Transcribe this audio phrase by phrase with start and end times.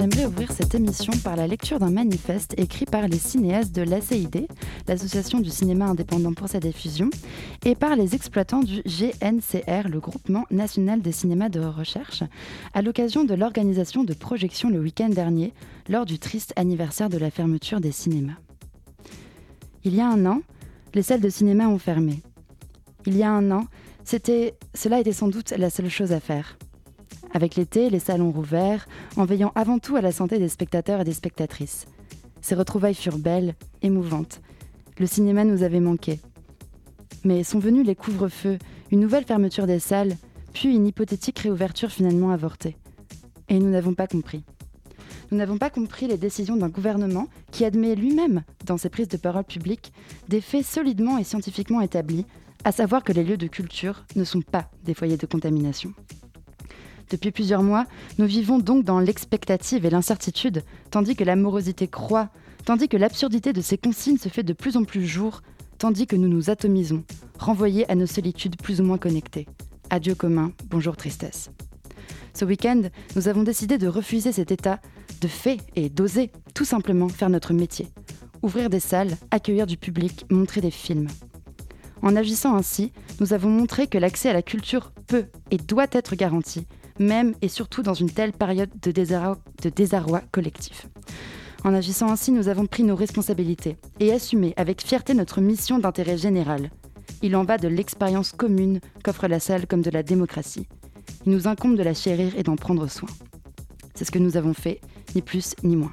[0.00, 4.46] J'aimerais ouvrir cette émission par la lecture d'un manifeste écrit par les cinéastes de l'ACID,
[4.88, 7.10] l'Association du cinéma indépendant pour sa diffusion,
[7.66, 12.22] et par les exploitants du GNCR, le Groupement national des cinémas de recherche,
[12.72, 15.52] à l'occasion de l'organisation de projections le week-end dernier,
[15.86, 18.38] lors du triste anniversaire de la fermeture des cinémas.
[19.84, 20.40] Il y a un an,
[20.94, 22.20] les salles de cinéma ont fermé.
[23.04, 23.66] Il y a un an,
[24.04, 26.56] c'était, cela était sans doute la seule chose à faire.
[27.32, 31.00] Avec l'été, les salles ont rouvert, en veillant avant tout à la santé des spectateurs
[31.00, 31.86] et des spectatrices.
[32.40, 34.40] Ces retrouvailles furent belles, émouvantes.
[34.98, 36.20] Le cinéma nous avait manqué.
[37.24, 38.58] Mais sont venus les couvre-feux,
[38.90, 40.16] une nouvelle fermeture des salles,
[40.52, 42.76] puis une hypothétique réouverture finalement avortée.
[43.48, 44.42] Et nous n'avons pas compris.
[45.30, 49.16] Nous n'avons pas compris les décisions d'un gouvernement qui admet lui-même, dans ses prises de
[49.16, 49.92] parole publiques,
[50.28, 52.26] des faits solidement et scientifiquement établis,
[52.64, 55.94] à savoir que les lieux de culture ne sont pas des foyers de contamination.
[57.10, 57.86] Depuis plusieurs mois,
[58.18, 62.30] nous vivons donc dans l'expectative et l'incertitude, tandis que l'amorosité croît,
[62.64, 65.42] tandis que l'absurdité de ces consignes se fait de plus en plus jour,
[65.78, 67.02] tandis que nous nous atomisons,
[67.38, 69.46] renvoyés à nos solitudes plus ou moins connectées.
[69.90, 71.50] Adieu commun, bonjour tristesse.
[72.32, 72.82] Ce week-end,
[73.16, 74.78] nous avons décidé de refuser cet état
[75.20, 77.88] de fait et d'oser tout simplement faire notre métier.
[78.42, 81.08] Ouvrir des salles, accueillir du public, montrer des films.
[82.02, 86.14] En agissant ainsi, nous avons montré que l'accès à la culture peut et doit être
[86.14, 86.66] garanti,
[87.00, 90.86] même et surtout dans une telle période de désarroi, collectif.
[91.64, 96.16] En agissant ainsi, nous avons pris nos responsabilités et assumé avec fierté notre mission d'intérêt
[96.16, 96.70] général.
[97.22, 100.68] Il en va de l'expérience commune qu'offre la salle comme de la démocratie.
[101.26, 103.08] Il nous incombe de la chérir et d'en prendre soin.
[103.94, 104.80] C'est ce que nous avons fait,
[105.14, 105.92] ni plus ni moins.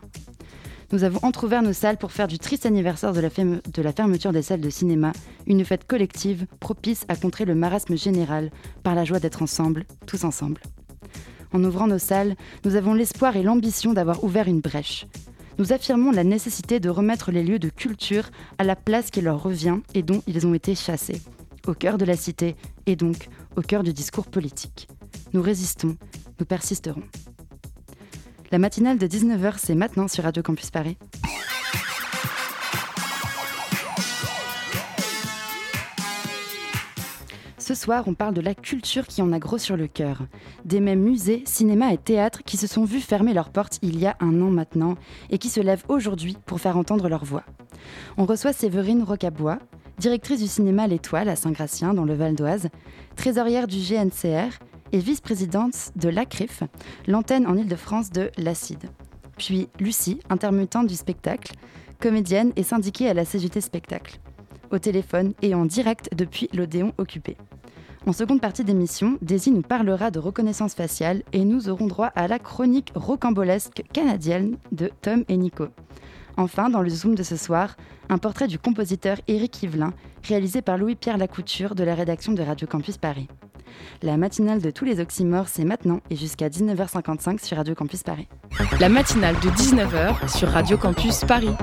[0.93, 4.61] Nous avons entr'ouvert nos salles pour faire du triste anniversaire de la, fermeture des salles
[4.61, 5.11] de cinéma
[5.45, 8.51] une fête collective propice à contrer le marasme général
[8.83, 10.61] par la joie d'être ensemble, tous ensemble.
[11.53, 12.35] En ouvrant nos salles,
[12.65, 15.05] nous avons l'espoir et l'ambition d'avoir ouvert une brèche.
[15.57, 19.41] Nous affirmons la nécessité de remettre les lieux de culture à la place qui leur
[19.41, 21.21] revient et dont ils ont été chassés,
[21.65, 22.55] au cœur de la cité
[22.85, 24.87] et donc au cœur du discours politique.
[25.33, 25.97] Nous résistons,
[26.39, 27.03] nous persisterons.
[28.51, 30.97] La matinale de 19h, c'est maintenant sur Radio Campus Paris.
[37.67, 40.21] Ce soir, on parle de la culture qui en a gros sur le cœur.
[40.63, 44.05] Des mêmes musées, cinémas et théâtres qui se sont vus fermer leurs portes il y
[44.05, 44.95] a un an maintenant
[45.31, 47.43] et qui se lèvent aujourd'hui pour faire entendre leur voix.
[48.15, 49.59] On reçoit Séverine Rocabois,
[49.97, 52.69] directrice du cinéma L'Étoile à Saint-Gratien dans le Val d'Oise,
[53.17, 54.59] trésorière du GNCR
[54.93, 56.63] et vice-présidente de l'ACRIF,
[57.05, 58.85] l'antenne en Ile-de-France de l'ACID.
[59.37, 61.51] Puis Lucie, intermittente du spectacle,
[61.99, 64.21] comédienne et syndiquée à la CGT Spectacle.
[64.71, 67.37] Au téléphone et en direct depuis l'Odéon occupé.
[68.05, 72.27] En seconde partie d'émission, Daisy nous parlera de reconnaissance faciale et nous aurons droit à
[72.27, 75.67] la chronique rocambolesque canadienne de Tom et Nico.
[76.37, 77.75] Enfin, dans le Zoom de ce soir,
[78.09, 82.67] un portrait du compositeur Éric Yvelin, réalisé par Louis-Pierre Lacouture de la rédaction de Radio
[82.67, 83.27] Campus Paris.
[84.01, 88.27] La matinale de tous les oxymores, c'est maintenant et jusqu'à 19h55 sur Radio Campus Paris.
[88.79, 91.53] La matinale de 19h sur Radio Campus Paris.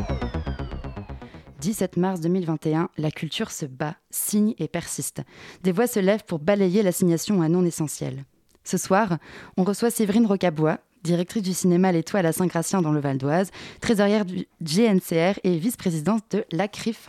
[1.64, 5.22] 17 mars 2021, la culture se bat, signe et persiste.
[5.62, 8.26] Des voix se lèvent pour balayer l'assignation à non essentiel.
[8.64, 9.16] Ce soir,
[9.56, 14.26] on reçoit Séverine Rocabois, directrice du cinéma L'Étoile à Saint-Gratien dans le Val d'Oise, trésorière
[14.26, 17.08] du GNCR et vice-présidente de l'ACRIF,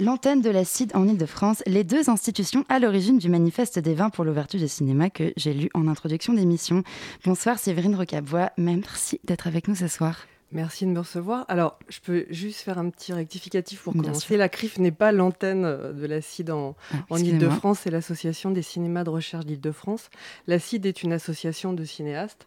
[0.00, 4.08] l'antenne de la CID en Ile-de-France, les deux institutions à l'origine du manifeste des vins
[4.08, 6.84] pour l'ouverture des cinémas que j'ai lu en introduction d'émission.
[7.26, 10.24] Bonsoir Séverine Rocabois, merci d'être avec nous ce soir.
[10.54, 11.44] Merci de me recevoir.
[11.48, 14.36] Alors, je peux juste faire un petit rectificatif pour commencer.
[14.36, 18.62] La CRIF n'est pas l'antenne euh, de la CID en, ah, Ile-de-France, c'est l'Association des
[18.62, 20.10] cinémas de recherche d'Ile-de-France.
[20.46, 22.46] La CID est une association de cinéastes.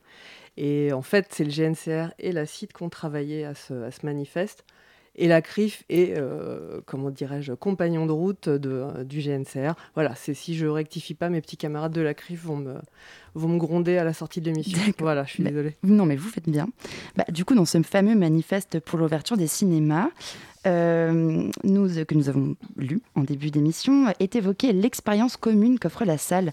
[0.56, 3.92] Et en fait, c'est le GNCR et la CID qui ont travaillé à ce, à
[3.92, 4.64] ce manifeste.
[5.18, 9.74] Et la CRIF est, euh, comment dirais-je, compagnon de route de, du GNCR.
[9.96, 12.76] Voilà, c'est si je rectifie pas, mes petits camarades de la CRIF vont me,
[13.34, 14.80] vont me gronder à la sortie de l'émission.
[15.00, 15.76] Voilà, je suis désolée.
[15.84, 16.68] Non, mais vous faites bien.
[17.16, 20.10] Bah, du coup, dans ce fameux manifeste pour l'ouverture des cinémas,
[20.68, 26.18] euh, nous, que nous avons lu en début d'émission, est évoquée l'expérience commune qu'offre la
[26.18, 26.52] salle.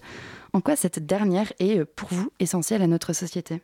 [0.53, 3.61] En quoi cette dernière est, pour vous, essentielle à notre société?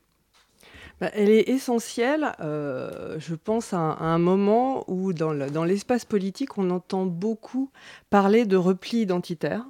[1.01, 5.33] Bah, elle est essentielle, euh, je pense, à, un moment où dans
[5.65, 7.71] l'espace politique, on entend beaucoup
[8.09, 9.65] parler de repli identitaire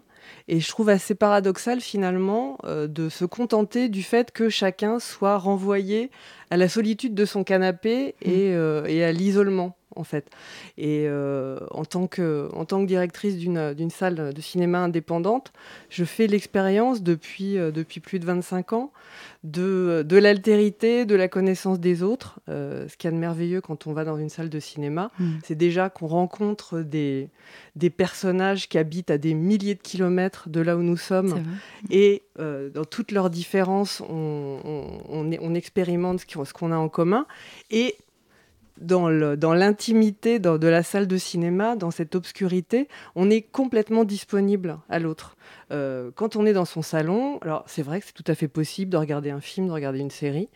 [0.47, 6.11] Et je trouve assez paradoxal finalement de se contenter du fait que chacun soit renvoyé
[6.49, 9.03] à la solitude de son canapé et mmh.
[9.03, 10.29] à l'isolement en fait.
[10.77, 15.51] Et euh, en, tant que, en tant que directrice d'une salle de cinéma indépendante,
[15.89, 18.91] je fais l'expérience depuis, euh, depuis plus de 25 ans
[19.43, 22.39] de, de l'altérité, de la connaissance des autres.
[22.49, 25.31] Euh, ce qui est de merveilleux quand on va dans une salle de cinéma, mm.
[25.43, 27.29] c'est déjà qu'on rencontre des,
[27.75, 31.43] des personnages qui habitent à des milliers de kilomètres de là où nous sommes.
[31.89, 34.57] Et dans toutes leurs différences, on,
[35.09, 37.25] on, on expérimente ce qu'on a en commun.
[37.69, 37.95] Et
[38.81, 44.99] dans l'intimité de la salle de cinéma, dans cette obscurité, on est complètement disponible à
[44.99, 45.35] l'autre.
[45.71, 48.47] Euh, quand on est dans son salon, alors c'est vrai que c'est tout à fait
[48.47, 50.49] possible de regarder un film, de regarder une série,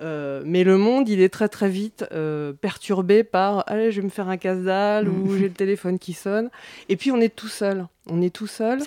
[0.00, 4.04] euh, mais le monde, il est très très vite euh, perturbé par allez, je vais
[4.04, 5.38] me faire un casse-dalle ou mm.
[5.38, 6.50] j'ai le téléphone qui sonne.
[6.88, 7.86] Et puis on est tout seul.
[8.08, 8.80] On est tout seul.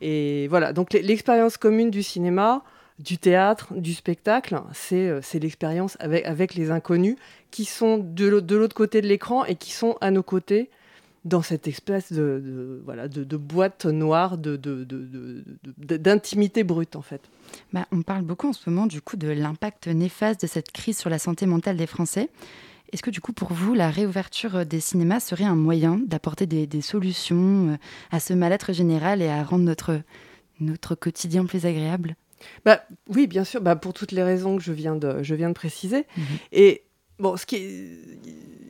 [0.00, 0.72] Et voilà.
[0.72, 2.64] Donc l'expérience commune du cinéma,
[2.98, 7.16] du théâtre, du spectacle, c'est l'expérience avec, les inconnus
[7.50, 10.70] qui sont de l'autre côté de l'écran et qui sont à nos côtés
[11.24, 12.82] dans cette espèce de,
[13.36, 14.36] boîte noire
[15.78, 17.22] d'intimité brute en fait.
[17.72, 20.98] Bah, on parle beaucoup en ce moment du coup de l'impact néfaste de cette crise
[20.98, 22.30] sur la santé mentale des Français.
[22.92, 26.80] Est-ce que du coup pour vous la réouverture des cinémas serait un moyen d'apporter des,
[26.80, 27.76] solutions euh,
[28.10, 29.64] à ce mal-être général et à rendre
[30.60, 32.16] notre quotidien plus agréable?
[32.64, 35.48] Bah, Oui, bien sûr, bah, pour toutes les raisons que je viens de, je viens
[35.48, 36.06] de préciser.
[36.16, 36.82] Mmh et
[37.18, 37.98] Bon, ce qui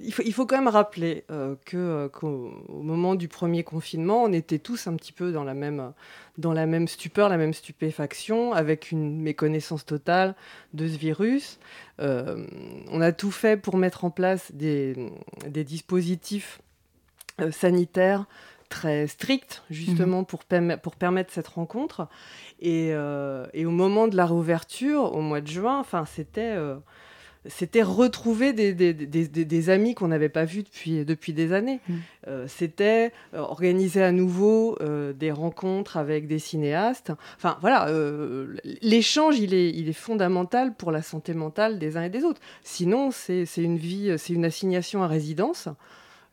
[0.03, 4.32] il, faut, il faut quand même rappeler euh, euh, qu'au moment du premier confinement, on
[4.32, 5.93] était tous un petit peu dans la même,
[6.38, 10.35] dans la même stupeur, la même stupéfaction, avec une méconnaissance totale
[10.73, 11.59] de ce virus.
[12.00, 12.47] Euh,
[12.91, 14.94] on a tout fait pour mettre en place des,
[15.47, 16.62] des dispositifs
[17.50, 18.25] sanitaires
[18.69, 20.26] très stricts, justement, mmh.
[20.26, 20.41] pour,
[20.82, 22.09] pour permettre cette rencontre.
[22.61, 26.56] Et, et, au moment de la réouverture, au mois de juin, enfin, c'était
[27.47, 31.81] c'était retrouver des, amis qu'on n'avait pas vus depuis, depuis des années.
[31.88, 31.94] Mm.
[32.26, 37.12] Euh, c'était euh, organiser à nouveau euh, des rencontres avec des cinéastes.
[37.37, 37.88] Enfin, voilà,
[38.82, 42.41] l'échange, il est, il est fondamental pour la santé mentale des uns et des autres.
[42.62, 45.69] Sinon, c'est une vie, c'est une assignation à résidence.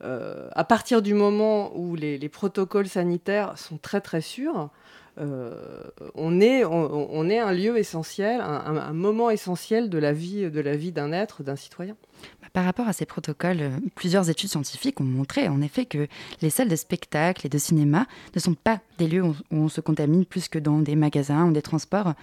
[0.01, 4.67] À partir du moment où les, les, protocoles sanitaires sont très très sûrs, euh,
[5.17, 10.75] on, est, on, est un lieu essentiel, un, moment essentiel de la vie, de la
[10.75, 11.95] vie d'un être, d'un citoyen.
[12.41, 16.07] Bah, par rapport à ces protocoles, euh, plusieurs études scientifiques ont montré en effet que
[16.41, 19.81] les salles de spectacle et de cinéma ne sont pas des lieux où on se
[19.81, 22.13] contamine plus que dans des magasins ou des transports.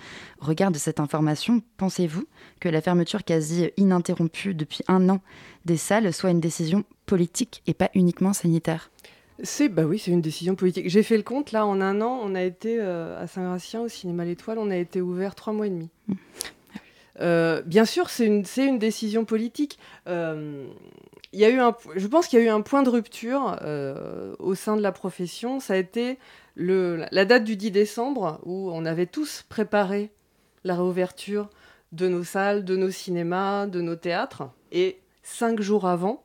[0.41, 2.25] Au regard de cette information, pensez-vous
[2.61, 5.21] que la fermeture quasi ininterrompue depuis un an
[5.65, 8.91] des salles soit une décision politique et pas uniquement sanitaire?
[9.43, 10.89] C'est bah oui, c'est une décision politique.
[10.89, 13.89] J'ai fait le compte là en un an, on a été euh, à Saint-Gratien au
[13.89, 15.89] cinéma L'Étoile, on a été ouvert trois mois et demi.
[16.09, 16.15] Mmh.
[17.21, 19.79] Euh, bien sûr, c'est une, une, décision politique.
[20.09, 20.67] Euh,
[21.33, 24.35] y a eu un, je pense qu'il y a eu un point de rupture euh,
[24.39, 25.61] au sein de la profession.
[25.61, 26.19] Ça a été
[26.55, 30.11] le, la date du 10 décembre où on avait tous préparé
[30.65, 31.49] la réouverture
[31.93, 34.45] de nos salles, de nos cinémas, de nos théâtres.
[34.73, 36.25] Et cinq jours avant,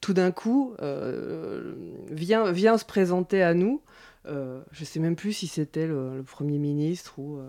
[0.00, 1.74] tout d'un coup, euh,
[2.10, 3.82] vient, vient se présenter à nous.
[4.26, 7.48] Euh, je ne sais même plus si c'était le, Premier ministre ou, euh,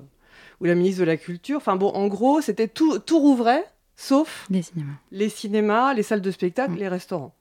[0.62, 1.57] ou la ministre de la Culture.
[1.57, 6.21] Enfin bon, en gros, c'était tout, tout rouvrait, sauf les cinémas, les, cinémas, les salles
[6.21, 6.78] de spectacle, mm.
[6.78, 7.33] les restaurants.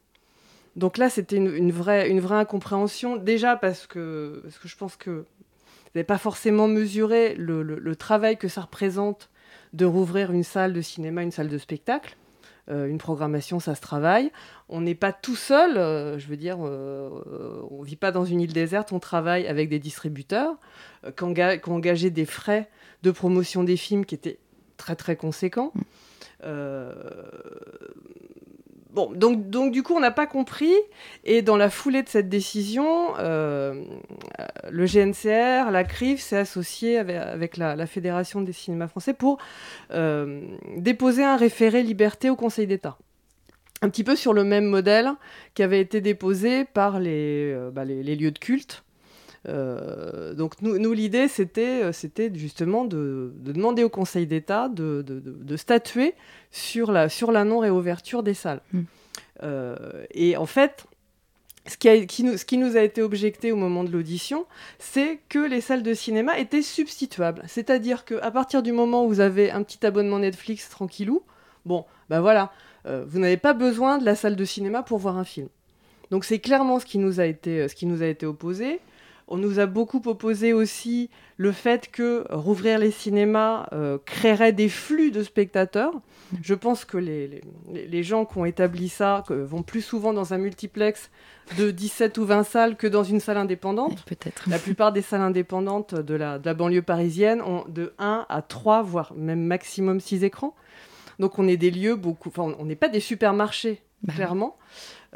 [0.77, 3.17] Donc là, c'était une, vraie, une vraie incompréhension.
[3.17, 7.97] Déjà parce que, parce que je pense que vous n'avez pas forcément mesuré le, le,
[7.97, 9.31] travail que ça représente
[9.73, 12.17] de rouvrir une salle de cinéma, une salle de spectacle.
[12.71, 14.31] Euh, une programmation, ça se travaille.
[14.69, 17.09] On n'est pas tout seul, euh, je veux dire, euh,
[17.71, 20.57] on ne vit pas dans une île déserte, on travaille avec des distributeurs
[21.17, 22.69] qui ont engagé des frais
[23.03, 24.39] de promotion des films qui étaient
[24.77, 25.73] très très conséquents.
[29.07, 30.75] Donc, donc du coup, on n'a pas compris.
[31.25, 33.83] Et dans la foulée de cette décision, euh,
[34.71, 39.39] le GNCR, la CRIF, s'est associé avec, la, Fédération des cinémas français pour
[39.93, 40.43] euh,
[40.77, 42.99] déposer un référé liberté au Conseil d'État.
[43.81, 45.13] Un petit peu sur le même modèle
[45.55, 48.83] qui avait été déposé par les, euh, bah, lieux de culte
[49.47, 56.15] donc nous, l'idée, c'était, euh, c'était justement de, demander au Conseil d'État de, de, statuer
[56.51, 58.61] sur la, sur la non-réouverture des salles.
[58.73, 58.83] Hmm.
[59.43, 60.87] Euh, et en fait,
[61.67, 64.47] ce qui, a, qui, nous, ce qui, nous, a été objecté au moment de l'audition,
[64.79, 67.43] c'est que les salles de cinéma étaient substituables.
[67.47, 71.23] C'est-à-dire qu'à partir du moment où vous avez un petit abonnement Netflix tranquillou,
[71.65, 72.53] bon, ben voilà,
[72.85, 75.49] vous n'avez pas besoin de la salle de cinéma pour voir un film.
[76.11, 78.81] Donc c'est clairement ce qui nous a été, ce qui nous a été opposé.
[79.29, 84.69] On nous a beaucoup opposé aussi le fait que rouvrir les cinémas euh, créerait des
[84.69, 85.93] flux de spectateurs.
[86.43, 90.39] Je pense que les, les, gens qui ont établi ça vont plus souvent dans un
[90.39, 91.11] multiplex
[91.57, 94.05] de 17 ou 20 salles que dans une salle indépendante.
[94.05, 94.49] Peut-être.
[94.49, 98.43] La plupart des salles indépendantes de la, de la banlieue parisienne ont de 1 à
[98.43, 100.55] 3, voire même maximum 6 écrans.
[101.19, 102.29] Donc on est des lieux beaucoup...
[102.29, 104.57] Enfin, on n'est pas des supermarchés, bah clairement.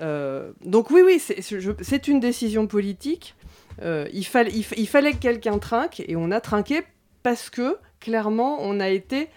[0.00, 3.34] Euh, donc oui, oui, c'est une décision politique.
[3.80, 6.82] Euh, il, fallait, il, fallait que quelqu'un trinque et on a trinqué
[7.22, 9.28] parce que clairement on a été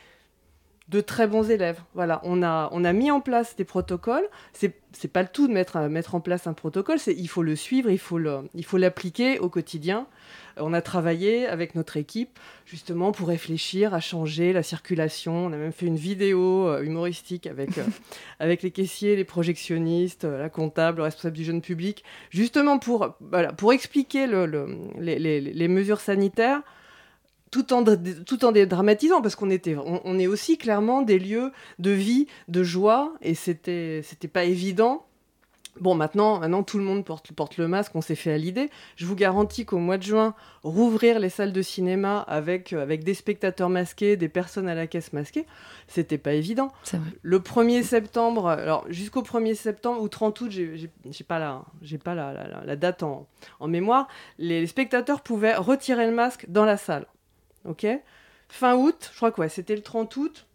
[0.89, 1.79] de très bons élèves.
[1.95, 4.27] Voilà, on a, on a mis en place des protocoles.
[4.53, 7.41] C'est, c'est pas le tout de mettre, mettre en place un protocole, c'est il faut
[7.41, 10.05] le suivre, il faut, le, il faut l'appliquer au quotidien.
[10.57, 15.47] On a travaillé avec notre équipe justement pour réfléchir à changer la circulation.
[15.47, 17.83] On a même fait une vidéo euh, humoristique avec, euh,
[18.39, 23.15] avec les caissiers, les projectionnistes, euh, la comptable, le responsable du jeune public, justement pour,
[23.19, 24.67] voilà, pour expliquer le,
[24.99, 26.61] les, les, les mesures sanitaires
[27.51, 31.91] tout en, tout en dédramatisant, parce qu'on était, on, est aussi clairement des lieux de
[31.91, 35.05] vie, de joie, et c'était, c'était pas évident.
[35.81, 38.69] Bon, maintenant, maintenant, tout le monde porte, porte le masque, on s'est fait à l'idée.
[38.95, 40.33] Je vous garantis qu'au mois de juin,
[40.63, 45.11] rouvrir les salles de cinéma avec, avec des spectateurs masqués, des personnes à la caisse
[45.11, 45.45] masquées,
[45.89, 46.71] c'était pas évident.
[46.85, 47.01] Vrai.
[47.21, 50.89] Le 1er septembre, alors jusqu'au 1er septembre ou 30 août, j'ai
[51.27, 51.65] pas, la,
[52.03, 53.27] pas la, la, la date en,
[53.59, 54.07] en mémoire,
[54.39, 57.05] les spectateurs pouvaient retirer le masque dans la salle.
[57.67, 57.87] Ok?
[58.47, 60.45] Fin août, je crois que c'était le 30 août,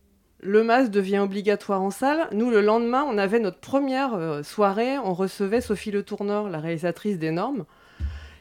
[0.42, 2.28] le masque devient obligatoire en salle.
[2.32, 6.60] Nous, le lendemain, on avait notre première euh, soirée, on recevait Sophie Le Tourneur, la
[6.60, 7.64] réalisatrice des normes.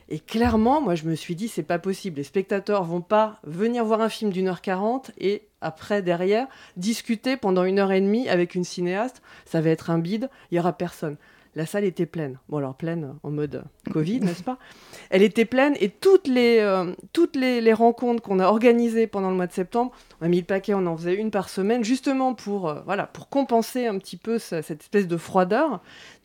[0.07, 2.17] Et clairement, moi, je me suis dit, c'est pas possible.
[2.17, 6.47] Les spectateurs vont pas venir voir un film d'une heure quarante et après, derrière,
[6.77, 9.21] discuter pendant une heure et demie avec une cinéaste.
[9.45, 11.17] Ça va être un bide, il y aura personne
[11.55, 12.39] la salle était pleine.
[12.47, 14.57] Bon, alors pleine en mode Covid, n'est-ce pas?
[15.09, 19.35] Elle était pleine et toutes les, euh, toutes les, rencontres qu'on a organisées pendant le
[19.35, 19.91] mois de septembre,
[20.21, 23.07] on a mis le paquet, on en faisait une par semaine, justement pour, euh, voilà,
[23.07, 25.81] pour compenser un petit peu cette espèce de froideur.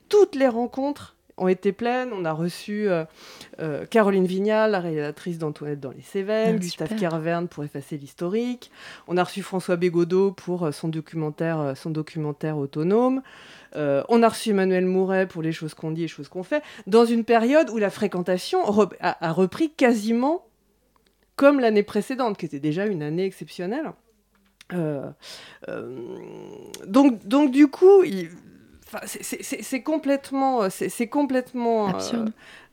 [0.08, 2.10] Toutes les rencontres ont été pleines.
[2.12, 7.48] On a reçu euh, Caroline Vignal, la réalisatrice d'Antoinette dans les Cévennes, ah, Gustave Kerverne
[7.48, 8.70] pour effacer l'historique.
[9.08, 13.22] On a reçu François Bégodeau pour son documentaire, son documentaire autonome.
[13.76, 16.42] Euh, on a reçu Emmanuel Mouret pour les choses qu'on dit et les choses qu'on
[16.42, 18.60] fait, dans une période où la fréquentation
[19.00, 20.46] a, repris quasiment
[21.36, 23.90] comme l'année précédente, qui était déjà une année exceptionnelle.
[24.72, 25.10] Euh,
[25.68, 26.16] euh,
[26.86, 28.04] donc, donc, du coup,
[29.04, 31.92] c'est complètement, c'est complètement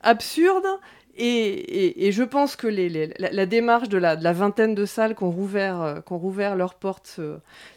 [0.02, 0.66] absurde.
[1.14, 6.00] Et, je pense que la, démarche de la, vingtaine de salles qui ont rouvert, euh,
[6.08, 7.20] rouvert leurs portes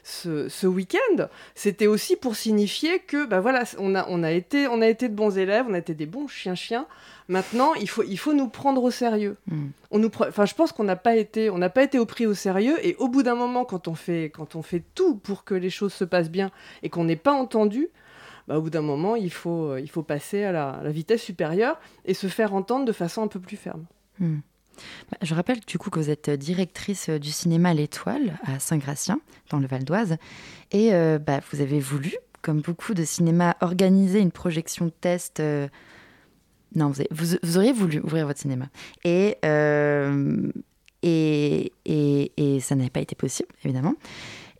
[0.04, 4.82] ce, week-end, c'était aussi pour signifier que bah voilà, on a, on, a été, on
[4.82, 6.88] a été de bons élèves, on a été des bons chiens-chiens.
[7.28, 9.36] Maintenant, il faut, il faut nous prendre au sérieux.
[9.48, 9.68] Hmm.
[9.92, 12.28] On nous, enfin, je pense qu'on n'a pas été, on n'a pas été au prix
[12.28, 12.78] au sérieux.
[12.84, 15.72] Et au bout d'un moment, quand on fait, quand on fait tout pour que les
[15.72, 16.52] choses se passent bien
[16.84, 17.90] et qu'on n'est pas entendu,
[18.48, 21.80] bah, au bout d'un moment, il faut, euh, il faut passer à la, vitesse supérieure
[22.06, 23.86] et se faire entendre de façon un peu plus ferme.
[24.20, 24.40] Hmm.
[25.12, 29.60] Bah, je rappelle du coup que vous êtes directrice du cinéma L'Étoile à Saint-Gratien, dans
[29.60, 30.18] le Val d'Oise,
[30.72, 35.40] et euh, bah, vous avez voulu, comme beaucoup de cinémas, organiser une projection test.
[35.40, 35.68] Euh,
[36.76, 38.68] non, vous, vous, auriez voulu ouvrir votre cinéma.
[39.06, 39.38] Et,
[41.02, 43.96] et, et, ça n'avait pas été possible, évidemment.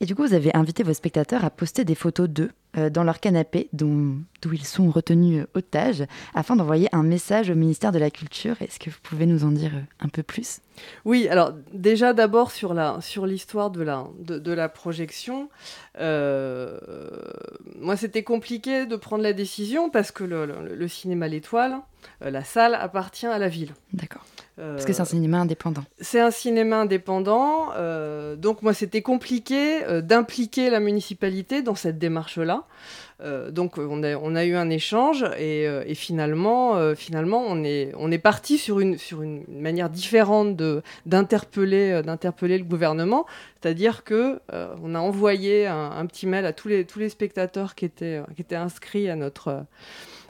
[0.02, 3.04] Et du coup, vous avez invité vos spectateurs à poster des photos d'eux euh, dans
[3.04, 4.22] leur canapé, d'où
[4.52, 8.62] ils sont retenus euh, otages, afin d'envoyer un message au ministère de la Culture.
[8.62, 10.60] Est-ce que vous pouvez nous en dire euh, un peu plus?
[11.06, 13.02] Oui, alors déjà d'abord sur l'histoire
[13.68, 15.50] sur de, la, de, de, la projection.
[15.98, 21.78] moi, c'était compliqué de prendre la décision parce que le, le cinéma L'Étoile,
[22.20, 23.74] la salle appartient à la ville.
[23.94, 24.26] D'accord.
[24.58, 25.84] Parce que c'est un cinéma indépendant.
[26.00, 27.74] C'est un cinéma indépendant.
[27.76, 32.64] Euh, donc moi, c'était compliqué euh, d'impliquer la municipalité dans cette démarche-là.
[33.22, 37.92] Euh, donc on a, on a, eu un échange et, et finalement, finalement, on est,
[37.98, 40.56] on est parti sur une, sur une manière différente
[41.06, 43.26] d'interpeller, d'interpeller le gouvernement.
[43.62, 44.40] C'est-à-dire que
[44.82, 48.22] on a envoyé un, un, petit mail à tous les, tous les spectateurs qui étaient,
[48.36, 49.66] qui étaient inscrits à notre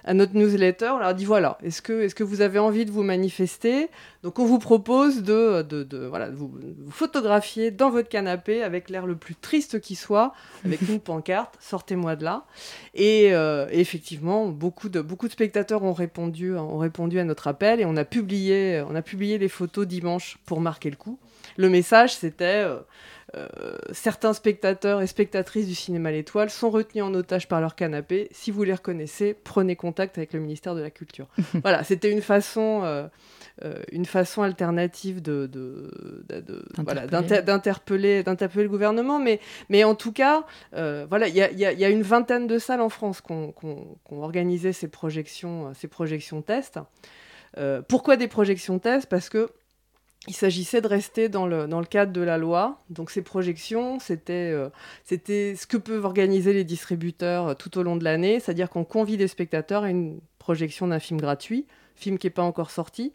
[0.06, 0.92] à notre newsletter.
[0.94, 3.90] On leur dit voilà, est-ce que, est que vous avez envie de vous manifester?
[4.24, 6.54] Donc on vous propose de, de, voilà, vous,
[6.90, 10.34] photographier dans votre canapé avec l'air le plus triste qui soit,
[10.64, 12.46] avec une pancarte, sortez-moi de là.
[12.94, 17.82] Et, euh, effectivement, beaucoup de, beaucoup de spectateurs ont répondu, ont répondu à notre appel
[17.82, 21.20] et on a publié, on a publié les photos dimanche pour marquer le coup.
[21.58, 22.66] Le message, c'était
[23.92, 28.30] certains spectateurs et spectatrices du cinéma L'Étoile sont retenus en otage par leur canapé.
[28.32, 31.28] Si vous les reconnaissez, prenez contact avec le ministère de la Culture.
[31.62, 33.10] voilà, c'était une façon
[33.64, 35.50] euh, une façon alternative de,
[37.42, 39.18] d'interpeller, d'interpeller le gouvernement.
[39.18, 40.44] Mais, mais en tout cas,
[40.74, 43.54] euh, voilà, il y, y a, une vingtaine de salles en France qui ont,
[44.12, 46.80] organisé ces projections, ces projections tests.
[47.58, 49.08] Euh, pourquoi des projections tests?
[49.08, 49.50] Parce que
[50.28, 52.82] il s'agissait de rester dans le, cadre de la loi.
[52.90, 54.54] Donc ces projections, c'était
[55.04, 59.18] c'était ce que peuvent organiser les distributeurs tout au long de l'année, c'est-à-dire qu'on convie
[59.18, 61.66] des spectateurs à une projection d'un film gratuit,
[61.96, 63.14] film qui n'est pas encore sorti,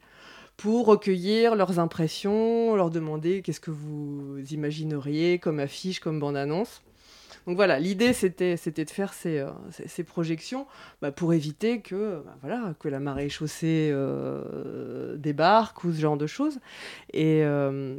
[0.57, 6.83] pour recueillir leurs impressions, leur demander qu'est-ce que vous imagineriez comme affiche, comme bande-annonce.
[7.47, 10.67] Donc voilà, l'idée c'était, de faire ces, euh, projections
[11.01, 16.17] bah, pour éviter que, bah, voilà, que la marée chaussée euh, débarque ou ce genre
[16.17, 16.59] de choses.
[17.17, 17.97] Euh,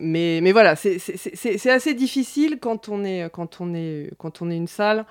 [0.00, 0.96] mais, voilà, c'est,
[1.70, 3.30] assez difficile quand on est,
[4.40, 5.06] une salle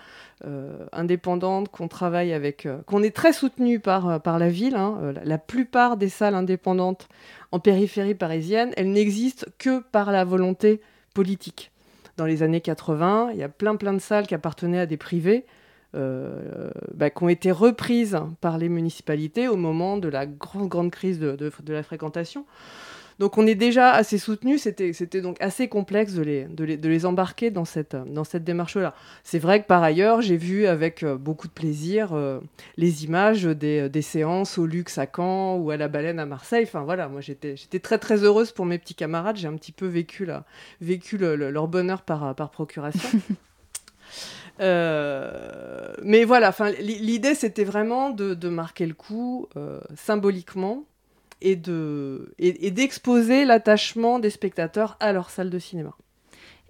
[0.91, 4.75] indépendante, qu'on travaille avec, qu'on est très soutenu par, la ville.
[4.75, 5.13] Hein.
[5.23, 7.07] La plupart des salles indépendantes
[7.51, 10.81] en périphérie parisienne, elles n'existent que par la volonté
[11.13, 11.71] politique
[12.21, 13.31] dans les années 80.
[13.33, 15.43] Il y a plein plein de salles qui appartenaient à des privés.
[15.93, 20.89] Euh, bah, qui ont été reprises par les municipalités au moment de la grande, grande
[20.89, 22.45] crise de, de la fréquentation.
[23.21, 27.51] Donc on est déjà assez soutenu, c'était donc assez complexe de les, de les, embarquer
[27.51, 28.95] dans cette, dans cette démarche-là.
[29.23, 32.39] C'est vrai que par ailleurs, j'ai vu avec euh, beaucoup de plaisir euh,
[32.77, 36.63] les images des, des, séances au luxe à Caen ou à la baleine à Marseille.
[36.63, 39.85] Enfin voilà, moi j'étais très très heureuse pour mes petits camarades, j'ai un petit peu
[39.85, 40.43] vécu, là,
[40.81, 43.19] vécu leur bonheur par, par procuration.
[44.59, 49.47] Euh, mais voilà, l'idée c'était vraiment de, de, marquer le coup
[49.95, 50.83] symboliquement
[51.41, 55.95] et de et, d'exposer l'attachement des spectateurs à leur salle de cinéma.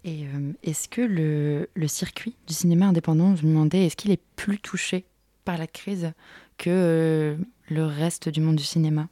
[0.04, 4.12] Et euh, est-ce que le, le, circuit du cinéma indépendant, je me demandais, est-ce qu'il
[4.12, 5.06] est plus touché
[5.46, 6.14] par la crise
[6.58, 7.36] que euh,
[7.70, 9.10] le reste du monde du cinéma?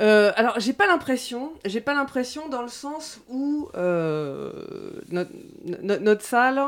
[0.00, 1.52] Euh, alors, j'ai pas l'impression.
[1.66, 5.30] J'ai pas l'impression dans le sens où notre,
[5.82, 6.58] notre, salle,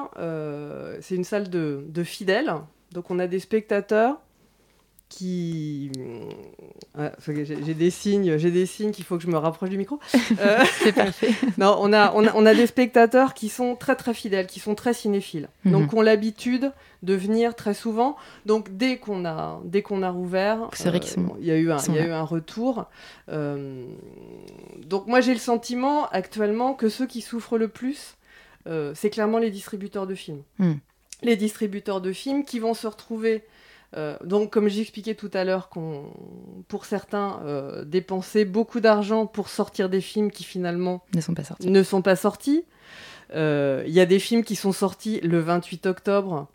[1.01, 2.53] c'est une salle de, de, fidèles.
[2.91, 4.21] Donc, on a des spectateurs
[5.13, 5.91] qui
[7.27, 9.99] j'ai des signes j'ai des signes qu'il faut que je me rapproche du micro.
[10.41, 11.33] Euh, c'est parfait.
[11.59, 14.61] Non on a, on a, on a des spectateurs qui sont très très fidèles qui
[14.61, 15.49] sont très cinéphiles.
[15.65, 15.73] Mhm.
[15.73, 16.73] donc ont l'habitude
[17.03, 18.17] de venir très souvent.
[18.47, 20.99] Donc dès qu'on a dès qu'on a rouvert euh,
[21.41, 22.87] il y a eu un il y a eu un retour.
[23.29, 23.85] Euh,
[24.87, 28.17] donc moi j'ai le sentiment actuellement que ceux qui souffrent le plus
[28.95, 30.43] c'est clairement les distributeurs de films.
[30.59, 30.75] Hmm.
[31.23, 33.45] les distributeurs de films qui vont se retrouver
[33.97, 36.05] euh, donc, comme j'expliquais tout à l'heure, qu'on,
[36.69, 41.45] pour certains, euh, dépenser beaucoup d'argent pour sortir des films qui finalement ne sont pas
[41.45, 41.71] sortis.
[41.71, 42.65] Ne sont pas sortis.
[43.35, 46.49] Euh, il y a des films qui sont sortis le 28 octobre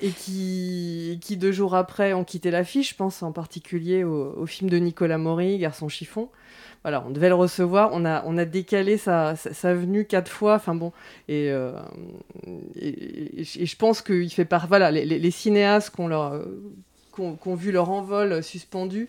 [0.00, 2.90] et qui, qui deux jours après ont quitté l'affiche.
[2.90, 6.28] Je pense en particulier au, film de Nicolas Maury, Garçon chiffon.
[6.82, 10.56] Voilà, on devait le recevoir, on a, on a décalé sa, sa, venue quatre fois,
[10.56, 10.92] enfin bon,
[11.28, 11.52] et,
[12.74, 16.42] et, je pense qu'il fait part, voilà, les, cinéastes qu'on leur,
[17.14, 19.08] qui ont, vu leur envol suspendu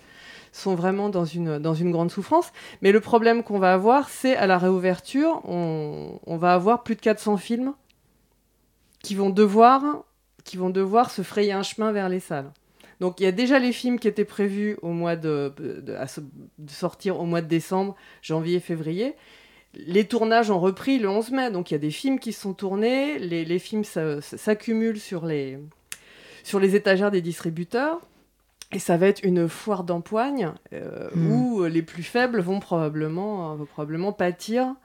[0.52, 2.52] sont vraiment dans une, dans une grande souffrance.
[2.82, 6.96] Mais le problème qu'on va avoir, c'est à la réouverture, on, on, va avoir plus
[6.96, 7.74] de 400 films
[9.02, 10.04] qui vont devoir,
[10.44, 12.52] qui vont devoir se frayer un chemin vers les salles.
[13.04, 15.98] Donc il y a déjà les films qui étaient prévus au mois de, de,
[16.70, 19.16] sortir au mois de décembre, janvier, février.
[19.74, 22.54] Les tournages ont repris le 11 mai, donc il y a des films qui sont
[22.54, 25.60] tournés, les, les films s'accumulent sur les,
[26.46, 28.00] sur les étagères des distributeurs.
[28.72, 31.30] Et ça va être une foire d'empoigne euh, hmm.
[31.30, 34.76] où les plus faibles vont probablement, vont probablement pâtir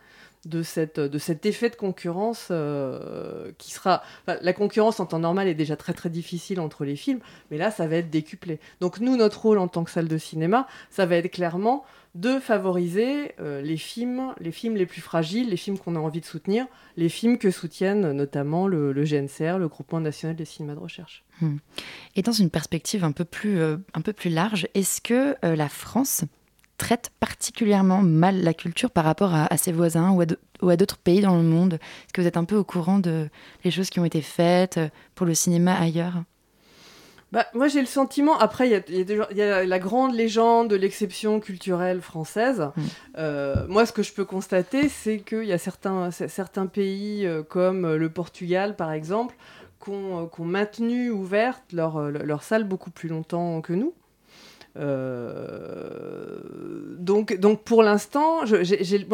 [0.44, 4.02] de, cette, de cet effet de concurrence euh, qui sera...
[4.26, 7.20] la concurrence en temps normal est déjà très très difficile entre les films,
[7.50, 8.60] mais là ça va être décuplé.
[8.80, 12.38] Donc nous, notre rôle en tant que salle de cinéma, ça va être clairement de
[12.38, 16.26] favoriser euh, les films, les films les plus fragiles, les films qu'on a envie de
[16.26, 21.24] soutenir, les films que soutiennent notamment le, GNCR, le Groupement national des cinémas de recherche.
[21.40, 21.58] Hmm.
[22.16, 25.68] Et dans une perspective un peu plus, euh, un peu plus large, est-ce que la
[25.68, 26.24] France
[26.78, 30.12] traite particulièrement mal la culture par rapport à, ses voisins
[30.62, 32.98] ou à d'autres pays dans le monde Est-ce que vous êtes un peu au courant
[32.98, 33.28] de
[33.64, 34.80] les choses qui ont été faites
[35.14, 36.22] pour le cinéma ailleurs?
[37.30, 38.38] Bah, moi, j'ai le sentiment.
[38.38, 42.70] Après, il y, a la grande légende de l'exception culturelle française.
[42.74, 42.82] Mm.
[43.18, 47.42] Euh, moi, ce que je peux constater, c'est qu'il y a certains, certains pays, euh,
[47.42, 49.36] comme le Portugal, par exemple,
[49.84, 53.92] qui ont, maintenu ouvertes leurs leur salles beaucoup plus longtemps que nous.
[56.98, 58.62] Donc, donc pour l'instant, moi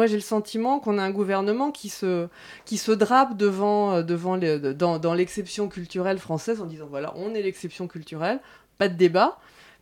[0.07, 2.27] j'ai le sentiment qu'on a un gouvernement qui se,
[2.65, 7.33] qui se drape devant, devant les, dans, dans l'exception culturelle française en disant voilà, on
[7.33, 8.39] est l'exception culturelle,
[8.77, 9.39] pas de débat.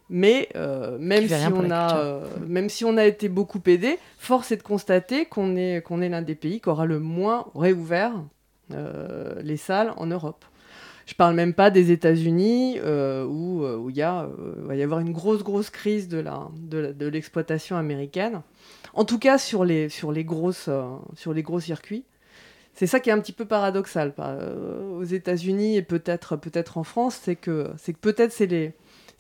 [0.10, 4.52] Mais euh, même, si on a, euh, même si on a été beaucoup aidé, force
[4.52, 8.14] est de constater qu'on est, qu'on est l'un des pays qui aura le moins réouvert
[8.74, 10.46] euh, les salles en Europe.
[11.06, 15.12] Je parle même pas des États-Unis où il où y a, va y avoir une
[15.12, 18.42] grosse grosse crise de l'exploitation américaine.
[18.94, 20.70] En tout cas sur les sur les grosses
[21.16, 22.06] sur les gros circuits.
[22.74, 24.14] C'est ça qui est un petit peu paradoxal
[24.98, 28.74] aux États-Unis et peut-être peut-être en France, c'est que que peut-être c'est les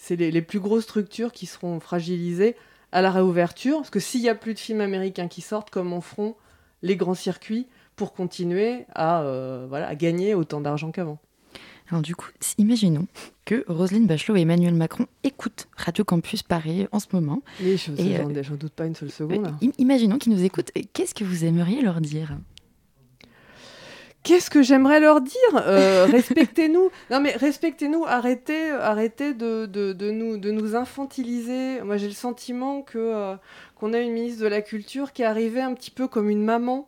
[0.09, 2.55] les, plus grosses structures qui seront fragilisées
[2.91, 3.77] à la réouverture.
[3.77, 6.35] Parce que s'il n'y a plus de films américains qui sortent, comment feront
[6.81, 11.19] les grands circuits pour continuer à, euh, voilà, à gagner autant d'argent qu'avant?
[11.89, 13.07] Alors du coup, imaginons
[13.45, 17.41] que Roselyne Bachelot et Emmanuel Macron écoutent Radio Campus Paris en ce moment.
[17.61, 19.53] Oui, je n'en euh, doute pas une seule seconde.
[19.61, 20.71] Euh, imaginons qu'ils nous écoutent.
[20.93, 22.37] Qu'est-ce que vous aimeriez leur dire?
[24.23, 25.35] Qu'est-ce que j'aimerais leur dire?
[25.55, 26.89] Euh, Respectez-nous.
[27.11, 28.05] Non mais respectez-nous.
[28.05, 31.81] Arrêtez, arrêtez de, de, nous, de nous infantiliser.
[31.81, 33.35] Moi j'ai le sentiment que euh,
[33.75, 36.43] qu'on a une ministre de la culture qui est arrivée un petit peu comme une
[36.43, 36.87] maman.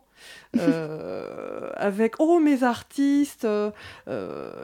[0.56, 3.46] Euh, avec oh mes artistes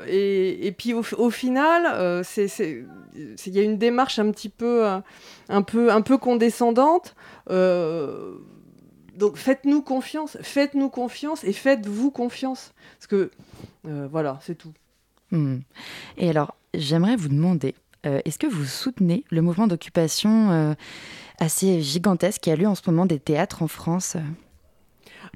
[0.07, 2.85] et, et, puis au, final c'est
[3.15, 4.87] il y a une démarche un petit peu
[5.49, 7.15] un peu un peu condescendante
[9.17, 12.73] donc faites-nous confiance, faites-nous confiance et faites-vous confiance.
[12.99, 13.31] Parce que
[13.87, 14.73] euh, voilà, c'est tout.
[15.31, 15.59] Hmm.
[16.17, 17.75] Et alors, j'aimerais vous demander,
[18.07, 20.75] euh, est-ce que vous soutenez le mouvement d'occupation euh,
[21.38, 24.17] assez gigantesque qui a lieu en ce moment des théâtres en France?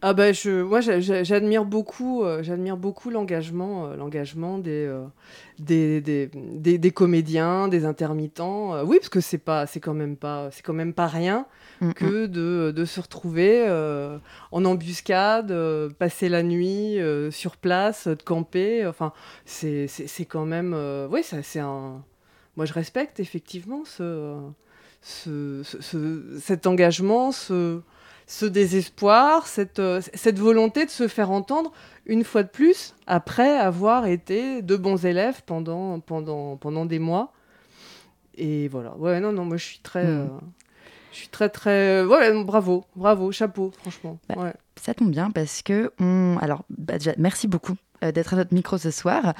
[0.02, 5.06] Ah ben je, moi j'admire beaucoup, euh, j'admire beaucoup l'engagement, euh, l'engagement euh,
[5.58, 6.28] des, des,
[6.78, 8.82] des, comédiens, des intermittents.
[8.84, 11.46] oui, parce que c'est pas, c'est quand même pas, c'est quand même pas rien
[11.80, 13.66] mm, que de, de, se retrouver
[14.52, 15.54] en embuscade,
[15.98, 16.98] passer la nuit
[17.30, 18.86] sur place, de camper.
[18.86, 19.14] Enfin,
[19.46, 20.76] c'est, c'est, quand même,
[21.10, 22.04] oui, ça c'est un.
[22.58, 24.36] Moi, je respecte effectivement ce,
[25.00, 27.80] ce, ce cet engagement, ce
[28.26, 31.72] ce désespoir, cette, euh, cette volonté de se faire entendre
[32.06, 37.32] une fois de plus après avoir été de bons élèves pendant, pendant, pendant des mois.
[38.36, 38.96] Et voilà.
[38.96, 40.04] Ouais, non, non, moi je suis très.
[40.04, 40.20] Hmm.
[40.20, 40.26] Euh,
[41.12, 44.52] je suis très très ouais bravo bravo chapeau franchement bah, ouais.
[44.78, 48.54] ça tombe bien parce que on alors bah, déjà merci beaucoup euh, d'être à notre
[48.54, 49.34] micro ce soir.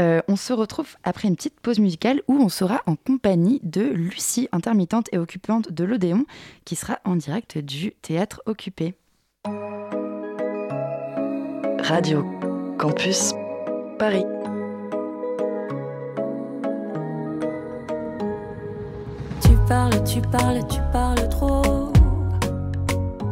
[0.00, 3.82] Euh, on se retrouve après une petite pause musicale où on sera en compagnie de
[3.82, 6.24] Lucie, intermittente et occupante de l'Odéon,
[6.64, 8.94] qui sera en direct du théâtre occupé.
[11.82, 12.24] Radio
[12.78, 13.34] Campus
[13.98, 14.24] Paris.
[19.42, 21.61] Tu parles, tu parles, tu parles trop.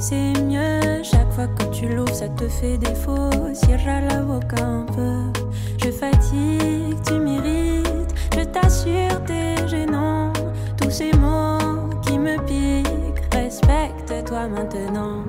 [0.03, 3.29] C'est mieux chaque fois que tu l'ouvres, ça te fait défaut.
[3.53, 5.41] Cierra la boca un peu.
[5.77, 8.15] Je fatigue, tu m'irrites.
[8.35, 10.33] Je t'assure, t'es gênant.
[10.79, 15.23] Tous ces mots qui me piquent, respecte-toi maintenant.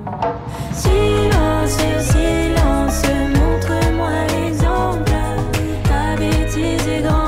[0.72, 3.02] Silence, silence,
[3.36, 5.12] montre-moi l'exemple.
[5.84, 7.21] Ta bêtise est grande.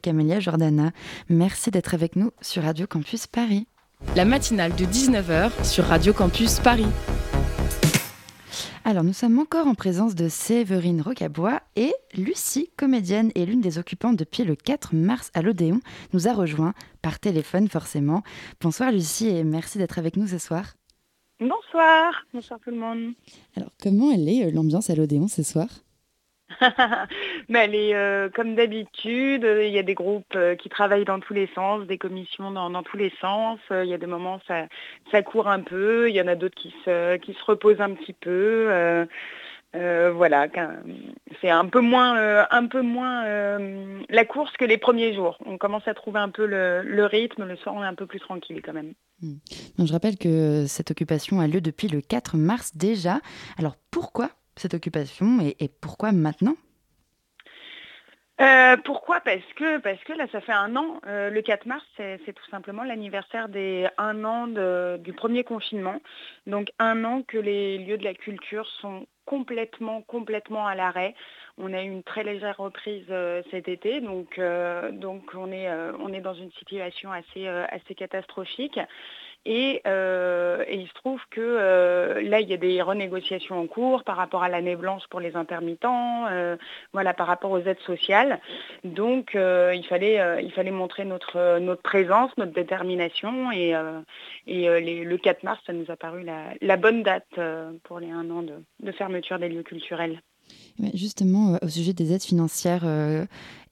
[0.00, 0.92] Camélia Jordana.
[1.28, 3.66] Merci d'être avec nous sur Radio Campus Paris.
[4.16, 6.86] La matinale de 19h sur Radio Campus Paris.
[8.84, 13.78] Alors nous sommes encore en présence de Séverine Rocabois et Lucie, comédienne et l'une des
[13.78, 15.80] occupantes depuis le 4 mars à l'Odéon,
[16.14, 18.22] nous a rejoint par téléphone forcément.
[18.60, 20.74] Bonsoir Lucie et merci d'être avec nous ce soir.
[21.40, 23.12] Bonsoir, bonsoir tout le monde.
[23.54, 25.68] Alors comment elle est euh, l'ambiance à l'Odéon ce soir?
[27.48, 31.48] Mais euh, comme d'habitude, il y a des groupes euh, qui travaillent dans tous les
[31.54, 33.58] sens, des commissions dans, tous les sens.
[33.70, 34.66] Euh, il y a des moments ça,
[35.10, 37.94] ça court un peu, il y en a d'autres qui se, qui se reposent un
[37.94, 39.06] petit peu.
[39.74, 40.48] voilà,
[41.40, 43.24] c'est un peu moins, un peu moins
[44.08, 45.38] la course que les premiers jours.
[45.46, 48.20] On commence à trouver un peu le, rythme, le soir on est un peu plus
[48.20, 48.92] tranquille quand même.
[49.22, 49.36] Hmm.
[49.84, 53.20] je rappelle que cette occupation a lieu depuis le 4 mars déjà.
[53.58, 56.56] Alors pourquoi cette occupation et, pourquoi maintenant?
[58.40, 59.20] Euh, pourquoi?
[59.20, 61.00] Parce que parce que là, ça fait un an.
[61.06, 64.46] Euh, le 4 mars, c'est tout simplement l'anniversaire des un an
[64.96, 66.00] du premier confinement.
[66.46, 71.14] Donc un an que les lieux de la culture sont complètement complètement à l'arrêt.
[71.58, 74.40] On a eu une très légère reprise euh, cet été, donc
[74.92, 78.80] donc on est on est dans une situation assez assez catastrophique.
[79.48, 84.04] Euh, et, il se trouve que euh, là, il y a des renégociations en cours
[84.04, 86.56] par rapport à l'année blanche pour les intermittents, euh,
[86.92, 88.40] voilà, par rapport aux aides sociales.
[88.84, 93.50] Donc, il, fallait, il fallait montrer notre, notre présence, notre détermination.
[93.52, 93.74] Et,
[94.46, 96.24] et le 4 mars, ça nous a paru
[96.60, 97.28] la, bonne date
[97.84, 100.20] pour les un an de, fermeture des lieux culturels.
[100.94, 102.84] Justement, au sujet des aides financières,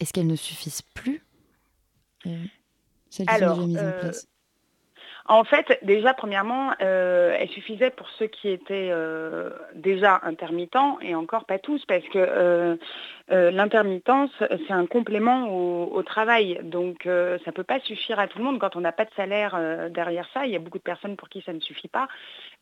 [0.00, 1.22] est-ce qu'elles ne suffisent plus
[3.10, 4.28] celles qui sont déjà mises en place?
[5.30, 11.14] En fait, déjà, premièrement, euh, elle suffisait pour ceux qui étaient euh, déjà intermittents, et
[11.14, 12.76] encore pas tous, parce que euh,
[13.28, 14.30] l'intermittence,
[14.66, 16.58] c'est un complément au, travail.
[16.62, 19.10] Donc, ça ne peut pas suffire à tout le monde quand on n'a pas de
[19.14, 20.46] salaire derrière ça.
[20.46, 22.08] Il y a beaucoup de personnes pour qui ça ne suffit pas.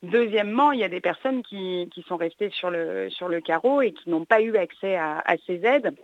[0.02, 3.92] Deuxièmement, il y a des personnes qui, sont restées sur le, sur le carreau et
[3.92, 5.94] qui n'ont pas eu accès à ces aides.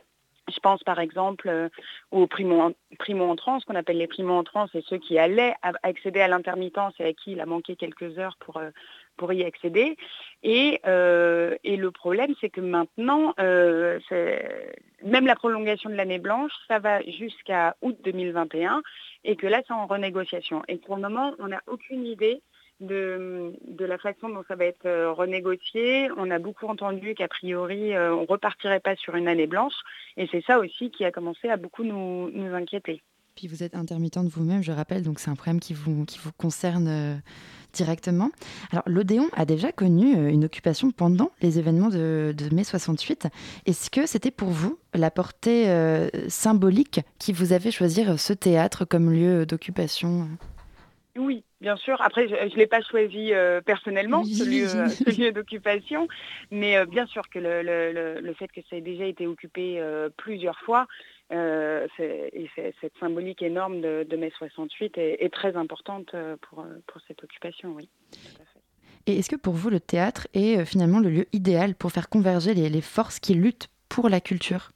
[0.48, 1.68] Je pense par exemple euh,
[2.11, 7.05] aux primo-entrants, ce qu'on appelle les primo-entrants, c'est ceux qui allaient accéder à l'intermittence et
[7.05, 8.70] à qui il a manqué quelques heures pour, euh,
[9.16, 9.96] pour y accéder.
[10.42, 16.81] Et, euh, et le problème, c'est que maintenant, même la prolongation de l'année blanche, ça
[16.81, 18.83] va jusqu'à août 2021
[19.24, 20.62] et que là, c'est en renégociation.
[20.66, 22.42] Et pour le moment, on n'a aucune idée
[22.83, 26.11] de, la façon dont ça va être euh, renégocié.
[26.16, 29.75] On a beaucoup entendu qu'a priori, euh, on ne repartirait pas sur une année blanche.
[30.16, 33.03] Et c'est ça aussi qui a commencé à beaucoup nous, inquiéter.
[33.35, 36.33] Puis vous êtes intermittente vous-même, je rappelle, donc c'est un problème qui vous, qui vous
[36.33, 37.14] concerne euh,
[37.73, 38.31] directement.
[38.71, 43.29] Alors l'Odéon a déjà connu une occupation pendant les événements de, mai 68.
[43.64, 45.66] Est-ce que c'était pour vous la portée
[46.29, 50.29] symbolique qui vous avait choisir ce théâtre comme lieu d'occupation?
[51.16, 51.96] Oui, Bien sûr.
[52.03, 56.09] Après, je ne l'ai pas choisi euh, personnellement, ce lieu, d'occupation,
[56.51, 60.59] mais euh, bien sûr que le, fait que ça ait déjà été occupé euh, plusieurs
[60.59, 60.88] fois,
[61.31, 67.88] et cette symbolique énorme de, mai 68 est, très importante pour, pour, cette occupation, oui.
[69.07, 72.55] Et est-ce que pour vous, le théâtre est finalement le lieu idéal pour faire converger
[72.55, 74.72] les forces qui luttent pour la culture?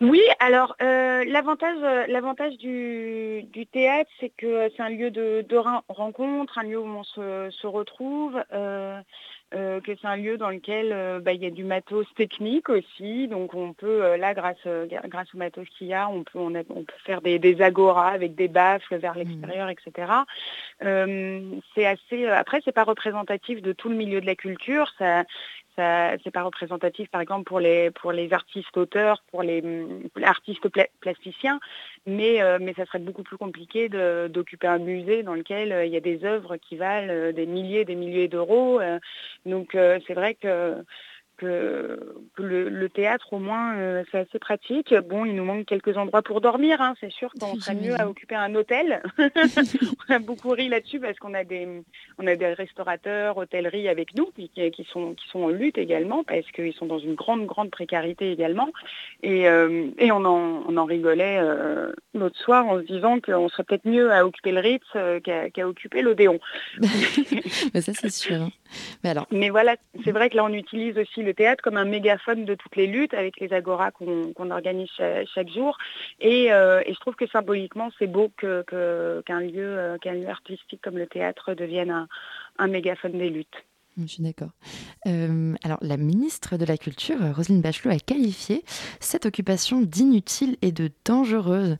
[0.00, 5.44] Oui, alors euh, l'avantage, euh, l'avantage du, théâtre, c'est que c'est un lieu de,
[5.88, 9.00] rencontre, un lieu où on se, retrouve, euh,
[9.50, 13.26] que c'est un lieu dans lequel bah, il y a du matos technique aussi.
[13.26, 14.68] Donc on peut, là, grâce,
[15.06, 18.36] grâce au matos qu'il y a, on peut, on, peut faire des, des, agoras avec
[18.36, 19.18] des baffles vers mmh.
[19.18, 20.12] l'extérieur, etc.
[21.74, 22.26] c'est assez.
[22.28, 24.92] Après, c'est pas représentatif de tout le milieu de la culture.
[24.96, 25.24] Ça,
[25.78, 29.62] ça c'est pas représentatif par exemple pour les pour les artistes auteurs, pour les,
[30.22, 30.68] artistes
[31.00, 31.60] plasticiens,
[32.06, 33.88] mais mais ça serait beaucoup plus compliqué
[34.28, 37.94] d'occuper un musée dans lequel il y a des œuvres qui valent des milliers des
[37.94, 38.80] milliers d'euros.
[39.46, 39.70] donc
[40.06, 40.74] c'est vrai que
[41.38, 41.98] que,
[42.36, 44.94] le, théâtre, au moins, euh, c'est assez pratique.
[45.08, 46.80] Bon, il nous manque quelques endroits pour dormir.
[46.80, 46.94] Hein.
[47.00, 49.02] C'est sûr qu'on serait mieux à occuper un hôtel.
[49.18, 51.66] on a beaucoup ri là-dessus parce qu'on a des,
[52.18, 56.24] on a des restaurateurs, hôtelleries avec nous qui, qui, sont, qui sont en lutte également
[56.24, 58.68] parce qu'ils sont dans une grande, grande précarité également.
[59.22, 63.48] Et, euh, et on, en, on en rigolait euh, l'autre soir en se disant qu'on
[63.48, 64.84] serait peut-être mieux à occuper le Ritz
[65.22, 66.40] qu'à occuper l'Odéon.
[67.74, 68.42] Mais ça, c'est sûr.
[68.42, 68.50] Hein.
[69.04, 69.26] Mais, alors...
[69.30, 72.54] Mais voilà, c'est vrai que là, on utilise aussi le théâtre comme un mégaphone de
[72.54, 74.88] toutes les luttes avec les agoras qu'on organise
[75.34, 75.76] chaque, jour.
[76.24, 81.06] Euh, et, je trouve que symboliquement, c'est beau qu'un lieu, euh, lieu, artistique comme le
[81.06, 82.08] théâtre devienne un,
[82.58, 83.64] un mégaphone des luttes.
[84.00, 84.50] Je suis d'accord.
[85.08, 88.64] Euh, alors, la ministre de la Culture, Roselyne Bachelot, a qualifié
[89.00, 91.78] cette occupation d'inutile et de dangereuse.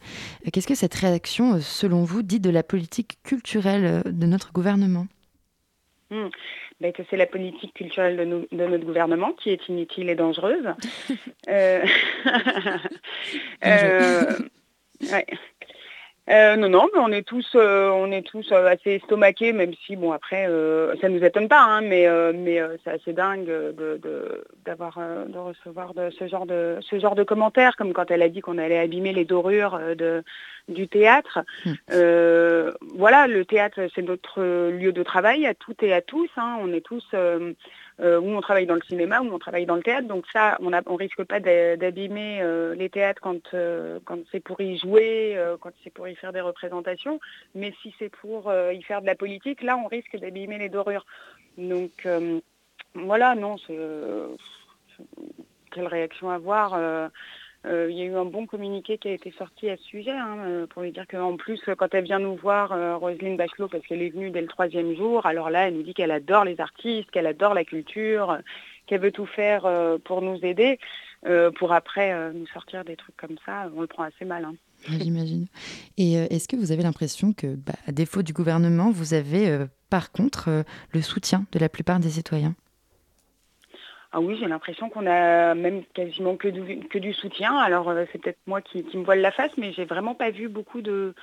[0.53, 5.07] Qu'est-ce que cette réaction, selon vous, dit de la politique culturelle de notre gouvernement?
[6.11, 6.29] Hmm.
[6.81, 10.67] Ben, que c'est la politique culturelle de, de, notre gouvernement qui est inutile et dangereuse.
[11.49, 11.85] euh,
[13.65, 14.33] euh,
[15.13, 15.27] ouais.
[16.31, 19.73] Euh, non, non, mais on est tous, euh, on est tous euh, assez estomaqués, même
[19.87, 20.47] si bon après,
[21.01, 26.11] ça nous étonne pas, hein, mais mais c'est assez dingue de, d'avoir de, recevoir de,
[26.11, 29.13] ce genre de ce genre de commentaires, comme quand elle a dit qu'on allait abîmer
[29.13, 30.23] les dorures de
[30.69, 31.39] du théâtre.
[31.65, 31.73] Hmm.
[32.95, 36.29] voilà, le théâtre, c'est notre lieu de travail à toutes et à tous.
[36.37, 37.07] Hein, on est tous
[38.01, 40.07] euh, où on travaille dans le cinéma, où on travaille dans le théâtre.
[40.07, 44.61] Donc ça, on ne risque pas d'abîmer euh, les théâtres quand, euh, quand c'est pour
[44.61, 47.21] y jouer, quand c'est pour y faire des représentations.
[47.55, 51.07] Mais si c'est pour y faire de la politique, là, on risque d'abîmer les dorures.
[51.57, 52.07] Donc
[52.95, 53.57] voilà, non,
[55.73, 57.11] quelle réaction avoir
[57.65, 60.39] il y a eu un bon communiqué qui a été sorti à ce sujet, hein,
[60.47, 63.85] euh, pour lui dire qu'en plus, quand elle vient nous voir, euh, Roselyne Bachelot, parce
[63.87, 66.61] qu'elle est venue dès le troisième jour, alors là, elle nous dit qu'elle adore les
[66.61, 68.39] artistes, qu'elle adore la culture,
[68.87, 69.67] qu'elle veut tout faire
[70.05, 70.79] pour nous aider,
[71.57, 74.47] pour après nous sortir des trucs comme ça, on le prend assez mal.
[74.47, 74.55] Hein.
[74.89, 75.47] J'imagine.
[75.99, 80.11] Et est-ce que vous avez l'impression que, bah, à défaut du gouvernement, vous avez par
[80.11, 82.55] contre le soutien de la plupart des citoyens?
[84.13, 87.57] Ah oui, j'ai l'impression qu'on a même quasiment que du, soutien.
[87.57, 90.49] Alors euh, c'est peut-être moi qui, me voile la face, mais j'ai vraiment pas vu
[90.49, 91.15] beaucoup de,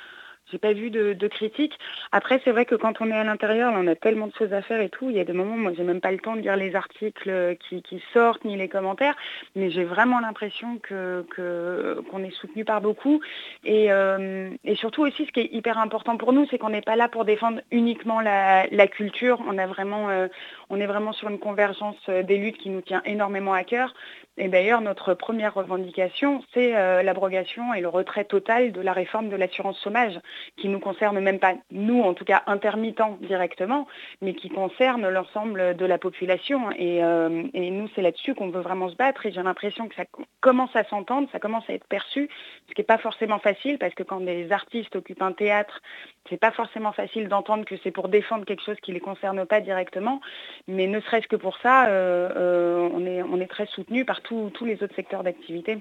[0.52, 1.78] j'ai pas vu de, critiques.
[2.12, 4.62] Après, c'est vrai que quand on est à l'intérieur, on a tellement de choses à
[4.62, 5.10] faire et tout.
[5.10, 7.58] Il y a des moments, moi, j'ai même pas le temps de lire les articles
[7.68, 9.16] qui, qui sortent ni les commentaires,
[9.56, 13.22] mais j'ai vraiment l'impression que qu'on est soutenu par beaucoup.
[13.64, 16.82] Et, euh, et surtout aussi, ce qui est hyper important pour nous, c'est qu'on n'est
[16.82, 19.42] pas là pour défendre uniquement la, culture.
[19.48, 20.28] On a vraiment, euh,
[20.70, 23.94] on est vraiment sur une convergence des luttes qui nous tient énormément à cœur.
[24.38, 29.30] Et d'ailleurs, notre première revendication, c'est euh, l'abrogation et le retrait total de la réforme
[29.30, 30.20] de l'assurance chômage,
[30.58, 33.88] qui nous concerne même pas nous, en tout cas intermittents directement,
[34.22, 36.70] mais qui concerne l'ensemble de la population.
[36.72, 39.26] Et, euh, nous, c'est là-dessus qu'on veut vraiment se battre.
[39.26, 40.04] Et j'ai l'impression que ça
[40.42, 42.30] commence à s'entendre, ça commence à être perçu,
[42.68, 45.82] ce qui n'est pas forcément facile, parce que quand des artistes occupent un théâtre,
[46.30, 49.46] c'est pas forcément facile d'entendre que c'est pour défendre quelque chose qui ne les concerne
[49.46, 50.20] pas directement.
[50.68, 54.52] Mais ne serait-ce que pour ça, euh, on, est, on est très soutenu par tous
[54.66, 55.80] les autres secteurs d'activité.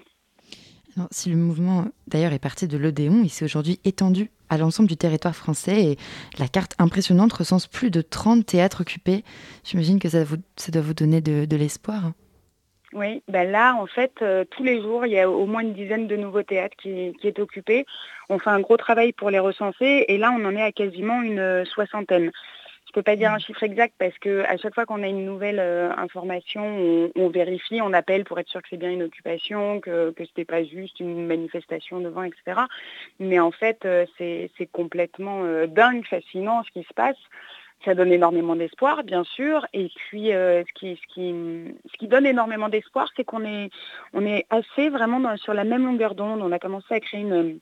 [1.11, 4.97] si le mouvement d'ailleurs est parti de l'Odéon, il s'est aujourd'hui étendu à l'ensemble du
[4.97, 5.97] territoire français et
[6.39, 9.25] la carte impressionnante recense plus de 30 théâtres occupés.
[9.65, 12.13] J'imagine que ça, vous, ça doit vous donner de, l'espoir.
[12.93, 15.73] Oui, ben là, en fait, euh, tous les jours, il y a au moins une
[15.73, 17.87] dizaine de nouveaux théâtres qui, qui, est occupé.
[18.29, 21.21] On fait un gros travail pour les recenser et là, on en est à quasiment
[21.23, 22.31] une soixantaine
[22.95, 25.59] peux pas dire un chiffre exact parce que à chaque fois qu'on a une nouvelle
[25.59, 30.13] euh, information, on, vérifie, on appelle pour être sûr que c'est bien une occupation, que,
[30.13, 32.63] que ce n'était pas juste une manifestation devant, etc.
[33.19, 37.17] Mais en fait, euh, c'est complètement euh, dingue, fascinant ce qui se passe.
[37.85, 39.67] Ça donne énormément d'espoir, bien sûr.
[39.75, 41.35] Et puis, ce, qui, ce, qui,
[41.93, 43.69] ce qui donne énormément d'espoir, c'est qu'on est,
[44.15, 46.41] on est assez vraiment sur la même longueur d'onde.
[46.41, 47.59] On a commencé à créer une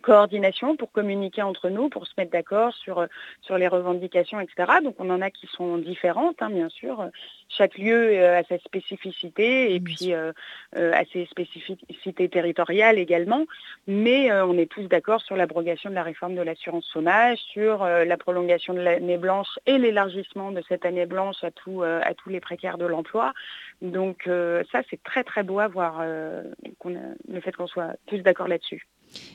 [0.00, 3.06] coordination pour communiquer entre nous, pour se mettre d'accord sur,
[3.42, 4.72] sur les revendications, etc.
[4.82, 7.10] Donc on en a qui sont différentes, hein, bien sûr.
[7.48, 10.32] Chaque lieu euh, a sa spécificité et puis euh,
[10.76, 13.46] euh, a ses spécificités territoriales également.
[13.86, 18.16] Mais on est tous d'accord sur l'abrogation de la réforme de l'assurance chômage, sur la
[18.16, 22.40] prolongation de l'année blanche et l'élargissement de cette année blanche à, tout, à tous les
[22.40, 23.32] précaires de l'emploi.
[23.82, 28.86] Donc ça, c'est très très beau à voir le fait qu'on soit tous d'accord là-dessus.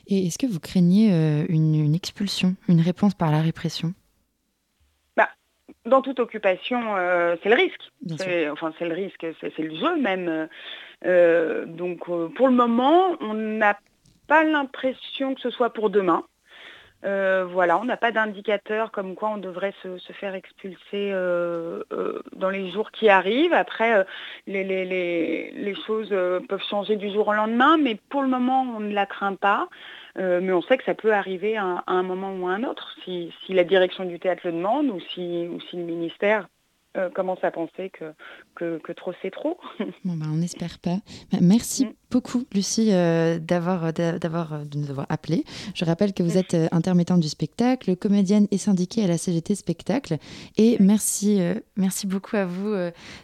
[0.06, 3.94] Et est-ce que vous craignez euh, une, expulsion, une réponse par la répression?
[5.16, 5.28] Bah,
[5.84, 6.80] dans toute occupation,
[7.42, 8.52] c'est le risque.
[8.52, 10.48] Enfin, c'est le risque, c'est le jeu même.
[11.66, 12.04] donc,
[12.34, 13.78] pour le moment, on n'a
[14.26, 16.24] pas l'impression que ce soit pour demain.
[17.04, 22.22] Euh, voilà, on n'a pas d'indicateur comme quoi on devrait se, faire expulser euh, euh,
[22.34, 23.52] dans les jours qui arrivent.
[23.52, 24.04] Après,
[24.46, 26.08] les, choses
[26.48, 29.68] peuvent changer du jour au lendemain, mais pour le moment, on ne la craint pas.
[30.16, 33.32] mais on sait que ça peut arriver à, un moment ou à un autre, si,
[33.48, 36.48] la direction du théâtre le demande ou si, ou si le ministère
[36.96, 38.12] euh, commence à penser que,
[38.54, 39.58] que, trop c'est trop.
[40.04, 40.96] bon, ben, on n'espère pas.
[41.30, 41.92] Bah, merci mm.
[42.10, 45.44] beaucoup, Lucie, euh, d'avoir, euh, d'avoir, de nous avoir appelé.
[45.74, 50.16] Je rappelle que vous êtes intermittente du spectacle, comédienne et syndiquée à la CGT Spectacle.
[50.56, 51.40] Et merci,
[51.76, 52.74] merci beaucoup à vous,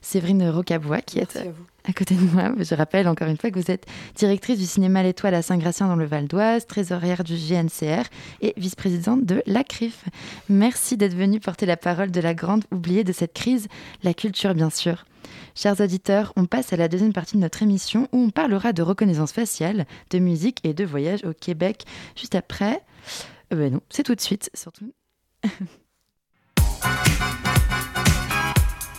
[0.01, 1.39] Séverine Rocabois, qui est
[1.89, 2.53] à côté de moi.
[2.59, 5.97] Je rappelle encore une fois que vous êtes directrice du cinéma L'Étoile à Saint-Gratien dans
[5.97, 8.05] le Val d'Oise, trésorière du GNCR
[8.41, 10.05] et vice-présidente de la CRIF.
[10.49, 13.69] Merci d'être venue porter la parole de la grande oubliée de cette crise,
[14.03, 15.05] la culture bien sûr.
[15.55, 18.83] Chers auditeurs, on passe à la deuxième partie de notre émission où on parlera de
[18.83, 21.85] reconnaissance faciale, de musique et de voyage au Québec.
[22.17, 22.83] Juste après,
[23.53, 24.93] euh, ben non, c'est tout de suite, surtout.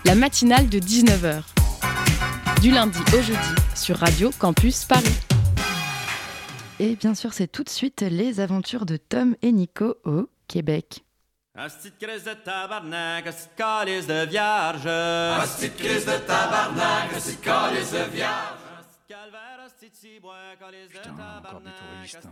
[0.05, 1.62] la matinale de 19h
[2.63, 5.19] du lundi au jeudi sur Radio Campus Paris.
[6.79, 11.03] Et bien sûr, c'est tout de suite les aventures de Tom et Nico au Québec.
[11.55, 14.87] Un petite crise de tabarnak, un petit calice de vierge.
[14.87, 18.31] Un petit crise de tabarnak, un petit calice de vierge.
[20.89, 22.29] Putain, encore des touristes.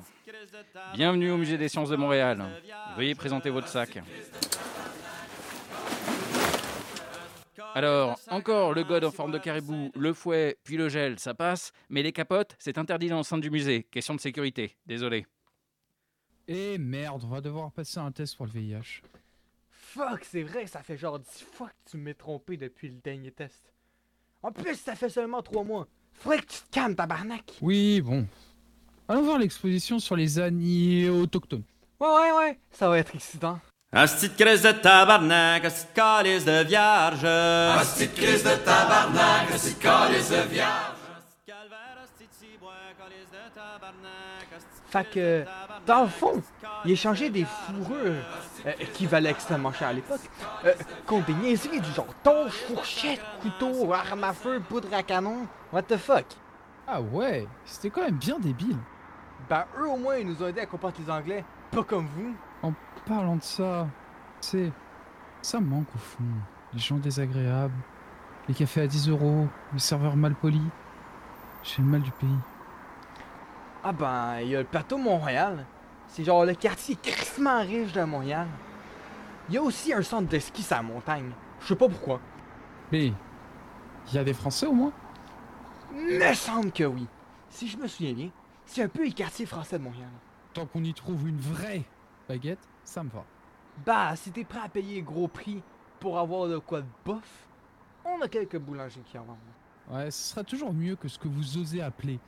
[0.93, 2.41] Bienvenue au Musée des sciences de Montréal.
[2.95, 3.99] Veuillez présenter votre sac.
[7.73, 11.71] Alors, encore le god en forme de caribou, le fouet, puis le gel, ça passe,
[11.89, 13.83] mais les capotes, c'est interdit dans l'enceinte du musée.
[13.83, 15.25] Question de sécurité, désolé.
[16.47, 19.01] Eh merde, on va devoir passer un test pour le VIH.
[19.69, 23.31] Fuck, c'est vrai, ça fait genre 10 fois que tu m'es trompé depuis le dernier
[23.31, 23.73] test.
[24.43, 25.87] En plus, ça fait seulement 3 mois.
[26.13, 27.57] Faudrait que tu te calmes, tabarnak.
[27.61, 28.27] Oui, bon.
[29.07, 31.63] Allons voir l'exposition sur les années autochtones.
[31.99, 33.59] Ouais, ouais, ouais, ça va être excitant.
[33.93, 37.25] Un petit crise de tabarnak, un petit calice de vierge.
[37.25, 40.93] Un petit crise de tabarnak, un petit calice de vierge.
[44.87, 45.45] Fait que,
[45.85, 46.41] dans le fond,
[46.85, 48.23] il échangeait des fourrures
[48.65, 50.21] euh, qui valaient extrêmement cher à l'époque
[50.63, 50.73] euh,
[51.05, 55.47] contre des niaiseries du genre torche, fourchette, couteau, arme à feu, poudre à canon.
[55.73, 56.25] What the fuck?
[56.87, 58.77] Ah ouais, c'était quand même bien débile.
[59.49, 62.33] Ben, eux au moins, ils nous ont aidé à comprendre les Anglais, pas comme vous.
[63.05, 63.87] Parlant de ça,
[64.39, 64.71] c'est.
[65.41, 66.23] Ça manque au fond.
[66.73, 67.73] Les gens désagréables,
[68.47, 70.61] les cafés à 10 euros, les serveurs mal polis.
[71.63, 72.29] J'ai le mal du pays.
[73.83, 75.65] Ah ben, il y a le plateau Montréal.
[76.07, 78.47] C'est genre le quartier crissement riche de Montréal.
[79.49, 81.31] Il y a aussi un centre de ski sur la montagne.
[81.61, 82.19] Je sais pas pourquoi.
[82.91, 84.93] Mais, il y a des Français au moins?
[85.93, 87.07] Me semble que oui.
[87.49, 88.29] Si je me souviens bien,
[88.65, 90.09] c'est un peu le quartier français de Montréal.
[90.53, 91.83] Tant qu'on y trouve une vraie
[92.29, 93.23] baguette, ça me va.
[93.85, 95.63] Bah, si t'es prêt à payer gros prix
[95.99, 97.47] pour avoir de quoi de bof,
[98.03, 99.37] on a quelques boulangers qui en vendent.
[99.89, 102.19] Ouais, ce sera toujours mieux que ce que vous osez appeler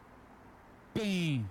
[0.93, 1.41] pain.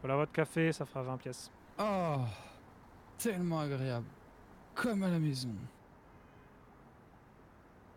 [0.00, 1.50] Voilà votre café, ça fera 20 pièces.
[1.78, 2.16] Oh,
[3.18, 4.06] tellement agréable.
[4.74, 5.54] Comme à la maison.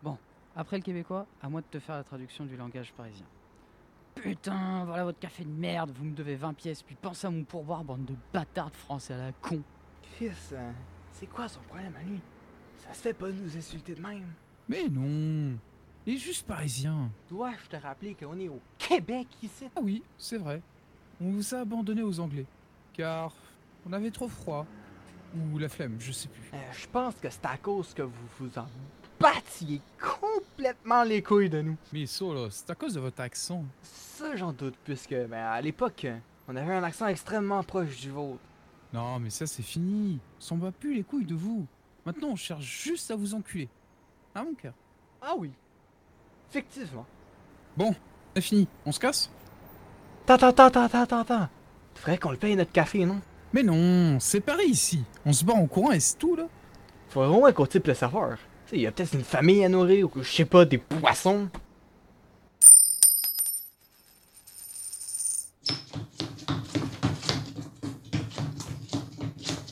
[0.01, 0.17] Bon,
[0.55, 3.25] après le québécois, à moi de te faire la traduction du langage parisien.
[4.23, 7.43] Putain, voilà votre café de merde, vous me devez 20 pièces, puis pensez à mon
[7.43, 9.61] pourboire, bande de bâtards français à la con.
[10.15, 10.31] Chris,
[11.11, 12.21] c'est quoi son problème à lui?
[12.77, 14.31] Ça se fait pas de nous insulter de même.
[14.69, 15.57] Mais non,
[16.05, 17.11] il est juste parisien.
[17.29, 19.65] Dois-je te rappeler qu'on est au Québec ici?
[19.75, 20.61] Ah oui, c'est vrai.
[21.19, 22.45] On vous a abandonné aux Anglais,
[22.93, 23.33] car
[23.85, 24.65] on avait trop froid.
[25.35, 26.49] Ou la flemme, je sais plus.
[26.53, 28.67] Euh, je pense que c'est à cause que vous vous en
[29.23, 31.77] battiez complètement les couilles de nous.
[31.93, 33.63] Mais ça, là, c'est à cause de votre accent.
[33.81, 36.05] Ça, j'en doute, puisque ben, à l'époque,
[36.49, 38.41] on avait un accent extrêmement proche du vôtre.
[38.91, 40.19] Non, mais ça, c'est fini.
[40.37, 41.65] On s'en bat plus les couilles de vous.
[42.05, 43.69] Maintenant, on cherche juste à vous enculer.
[44.35, 44.73] Ah, mon cœur?
[45.21, 45.51] Ah oui.
[46.49, 47.05] Effectivement.
[47.77, 47.95] Bon,
[48.35, 48.67] c'est fini.
[48.85, 49.31] On se casse?
[50.27, 51.49] Attends, attends, attends, attends, attends.
[51.95, 53.21] Faudrait qu'on le paye notre café, non?
[53.53, 55.03] Mais non, c'est pareil ici.
[55.25, 56.47] On se bat en courant et c'est tout, là.
[57.07, 58.37] Faudrait au moins qu'on type le serveur.
[58.73, 61.47] Il y a peut-être une famille à nourrir ou je sais pas, des poissons.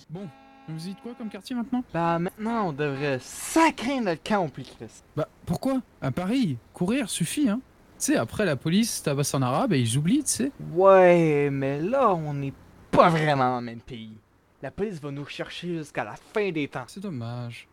[0.10, 0.30] Bon,
[0.68, 1.84] vous dites quoi comme quartier maintenant?
[1.92, 4.68] Bah maintenant on devrait sacrer notre camp plus
[5.16, 5.82] Bah pourquoi?
[6.02, 7.60] À Paris, courir suffit hein
[8.02, 10.52] sais, après la police tabasse en arabe et ils oublient, tu sais.
[10.74, 12.54] Ouais, mais là, on n'est
[12.90, 14.18] pas vraiment dans le même pays.
[14.62, 16.86] La police va nous chercher jusqu'à la fin des temps.
[16.88, 17.68] C'est dommage.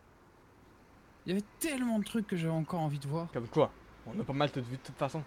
[1.25, 3.27] Il y avait tellement de trucs que j'avais encore envie de voir.
[3.31, 3.71] Comme quoi
[4.07, 5.23] On a pas mal tout vu de toute façon.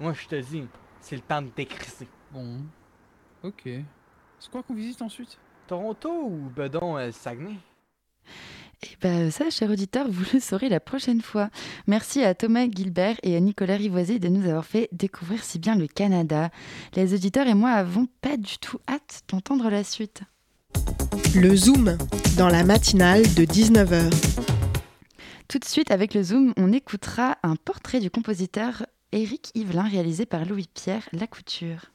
[0.00, 0.64] Moi, je te dis,
[1.00, 2.06] c'est le temps de décrisser.
[2.32, 2.60] Bon.
[3.42, 3.68] Ok.
[4.38, 5.38] C'est quoi qu'on visite ensuite?
[5.66, 7.56] Toronto ou Bedon, euh, Saguenay?
[8.82, 11.50] Eh bien ça, cher auditeur, vous le saurez la prochaine fois.
[11.88, 15.74] Merci à Thomas Gilbert et à Nicolas Rivoisier de nous avoir fait découvrir si bien
[15.74, 16.50] le Canada.
[16.94, 20.22] Les auditeurs et moi avons pas du tout hâte d'entendre la suite.
[21.34, 21.98] Le Zoom,
[22.36, 24.57] dans la matinale de 19h.
[25.48, 30.26] Tout de suite, avec le Zoom, on écoutera un portrait du compositeur Éric Yvelin réalisé
[30.26, 31.86] par Louis-Pierre Lacouture.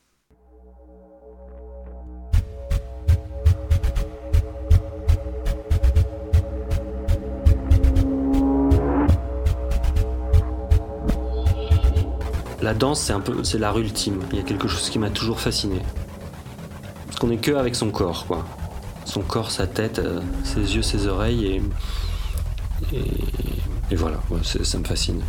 [12.60, 14.20] La danse, c'est un peu, l'art ultime.
[14.32, 15.80] Il y a quelque chose qui m'a toujours fasciné.
[17.06, 18.48] Parce qu'on est que avec son corps, quoi.
[19.06, 21.62] Son corps, sa tête, euh, ses yeux, ses oreilles, et,
[22.94, 25.22] et, voilà, ça me fascine.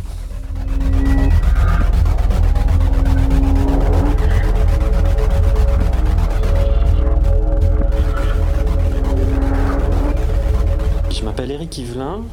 [11.11, 12.23] Je m'appelle Eric Yvelin,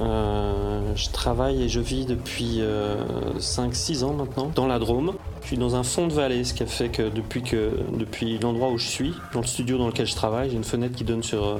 [0.00, 2.60] euh, je travaille et je vis depuis
[3.38, 5.12] 5-6 euh, ans maintenant dans la Drôme.
[5.42, 8.78] Je suis dans un fond de vallée, ce qui a fait que depuis, l'endroit où
[8.78, 11.44] je suis, dans le studio dans lequel je travaille, j'ai une fenêtre qui donne sur,
[11.44, 11.58] euh,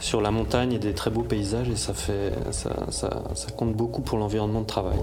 [0.00, 3.10] sur la montagne et des très beaux paysages et ça, fait, ça,
[3.56, 4.98] compte beaucoup pour l'environnement de travail.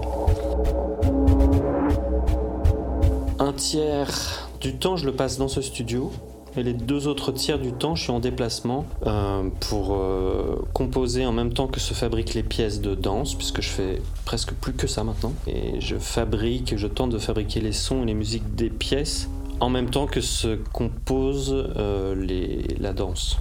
[3.38, 6.12] Un tiers du temps, je le passe dans ce studio
[6.56, 11.24] et les deux autres tiers du temps, je suis en déplacement euh, pour euh, composer
[11.24, 14.72] en même temps que se fabriquent les pièces de danse, puisque je fais presque plus
[14.72, 15.32] que ça maintenant.
[15.46, 19.28] Et je fabrique, je tente de fabriquer les sons et les musiques des pièces
[19.60, 23.38] en même temps que se compose euh, la danse.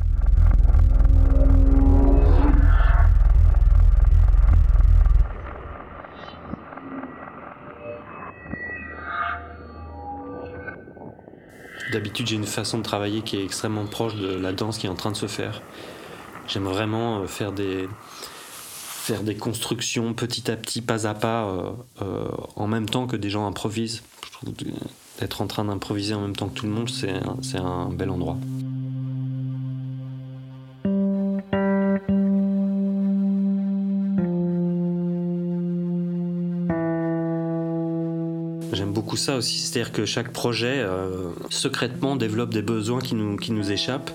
[11.91, 14.89] D'habitude, j'ai une façon de travailler qui est extrêmement proche de la danse qui est
[14.89, 15.61] en train de se faire.
[16.47, 21.71] J'aime vraiment euh, faire des, faire des constructions petit à petit, pas à pas, euh,
[22.01, 24.03] euh, en même temps que des gens improvisent.
[24.25, 24.53] Je trouve
[25.19, 28.37] d'être en train d'improviser en même temps que tout le monde, c'est un bel endroit.
[39.17, 43.71] Ça aussi, c'est-à-dire que chaque projet euh, secrètement développe des besoins qui nous, qui nous
[43.71, 44.11] échappent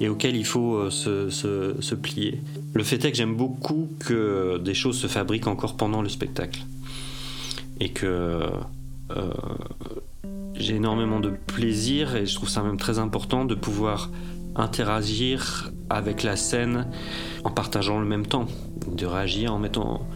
[0.00, 2.40] et auxquels il faut euh, se, se, plier.
[2.74, 6.60] Le fait est que j'aime beaucoup que des choses se fabriquent encore pendant le spectacle.
[7.80, 8.40] Et que
[9.10, 9.30] euh,
[10.54, 14.10] j'ai énormément de plaisir et je trouve ça même très important de pouvoir
[14.54, 16.86] interagir avec la scène
[17.44, 18.46] en partageant le même temps,
[18.90, 20.06] de réagir en mettant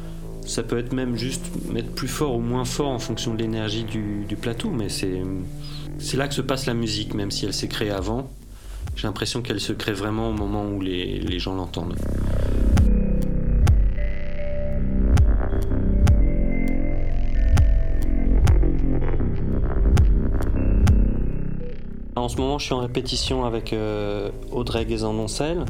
[0.51, 3.85] ça peut être même juste mettre plus fort ou moins fort en fonction de l'énergie
[3.85, 7.91] du, plateau, mais c'est, là que se passe la musique, même si elle s'est créée
[7.91, 8.29] avant.
[8.97, 11.95] J'ai l'impression qu'elle se crée vraiment au moment où les gens l'entendent.
[22.21, 25.65] En ce moment, je suis en répétition avec euh, Audrey Guézan-Noncel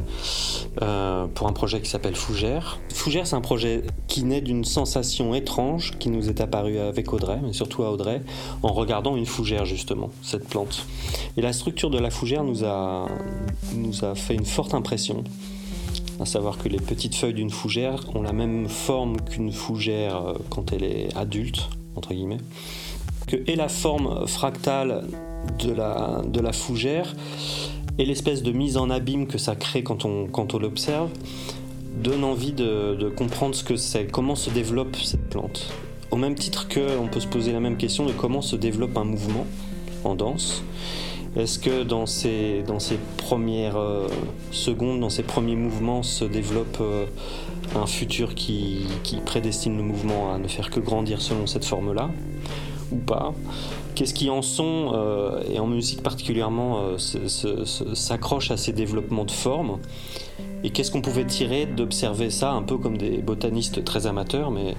[0.81, 2.77] euh, pour un projet qui s'appelle Fougère.
[2.93, 7.39] Fougère, c'est un projet qui naît d'une sensation étrange qui nous est apparue avec Audrey,
[7.41, 8.21] mais surtout à Audrey,
[8.63, 10.85] en regardant une fougère justement, cette plante.
[11.37, 13.07] Et la structure de la fougère nous a,
[13.73, 15.23] nous a fait une forte impression.
[16.19, 20.33] À savoir que les petites feuilles d'une fougère ont la même forme qu'une fougère euh,
[20.49, 22.41] quand elle est adulte, entre guillemets.
[23.27, 25.05] Que, et la forme fractale
[25.59, 27.15] de la, fougère
[27.97, 30.27] et l'espèce de mise en abîme que ça crée quand on,
[30.59, 31.09] l'observe
[32.01, 35.71] donne envie de, comprendre ce que c'est, comment se développe cette plante.
[36.09, 39.03] Au même titre qu'on peut se poser la même question de comment se développe un
[39.03, 39.45] mouvement
[40.03, 40.63] en danse.
[41.37, 42.79] Est-ce que dans ces, dans
[43.17, 44.07] premières euh,
[44.51, 47.05] secondes, dans ces premiers mouvements, se développe euh,
[47.73, 52.09] un futur qui, qui prédestine le mouvement à ne faire que grandir selon cette forme-là?
[52.91, 53.33] Ou pas.
[53.95, 59.31] Qu'est-ce qui en son, euh, et en musique particulièrement, euh, s'accroche à ces développements de
[59.31, 59.79] forme
[60.63, 64.75] Et qu'est-ce qu'on pouvait tirer d'observer ça, un peu comme des botanistes très amateurs, mais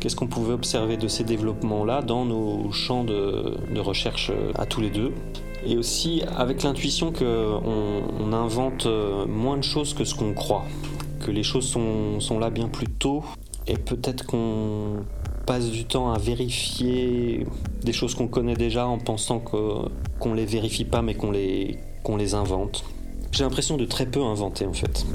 [0.00, 4.80] qu'est-ce qu'on pouvait observer de ces développements-là dans nos champs de, recherche euh, à tous
[4.80, 5.12] les deux?
[5.66, 7.60] Et aussi avec l'intuition qu'on
[8.20, 8.86] on invente
[9.26, 10.64] moins de choses que ce qu'on croit,
[11.18, 13.24] que les choses sont, sont là bien plus tôt
[13.68, 15.04] et peut-être qu'on
[15.48, 17.46] passe du temps à vérifier
[17.82, 19.88] des choses qu'on connaît déjà en pensant qu'on
[20.26, 22.84] ne les vérifie pas mais qu'on les, qu'on les invente.
[23.32, 25.06] J'ai l'impression de très peu inventer en fait.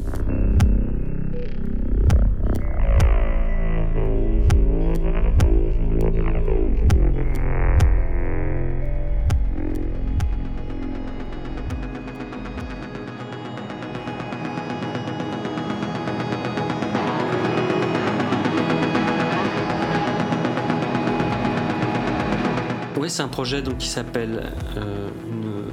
[23.14, 24.42] C'est un projet qui s'appelle
[24.76, 25.66] euh, une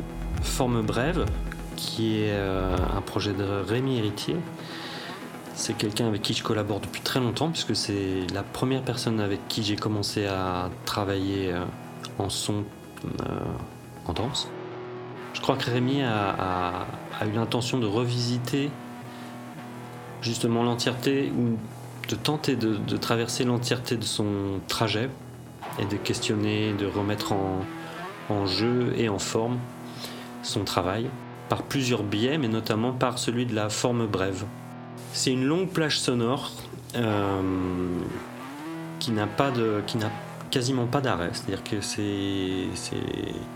[0.43, 1.25] forme brève,
[1.75, 4.37] qui est euh, un projet de Rémi Héritier.
[5.55, 9.49] C'est quelqu'un avec qui je collabore depuis très longtemps, puisque c'est la première personne avec
[9.49, 11.65] qui j'ai commencé à travailler euh,
[12.19, 12.65] en son,
[14.07, 14.49] en danse.
[15.33, 16.85] Je crois que Rémi a,
[17.23, 18.71] eu l'intention de revisiter
[20.21, 21.57] justement l'entièreté, ou
[22.07, 25.09] de tenter de traverser l'entièreté de son trajet
[25.81, 29.59] et de questionner, de remettre en, jeu et en forme
[30.45, 31.11] son travail
[31.49, 34.45] par plusieurs biais, mais notamment par celui de la forme brève.
[35.13, 36.53] C'est une longue plage sonore
[36.95, 37.43] euh,
[39.01, 39.51] qui n'a pas
[39.87, 40.11] qui n'a
[40.53, 42.69] quasiment pas d'arrêt, c'est-à-dire que c'est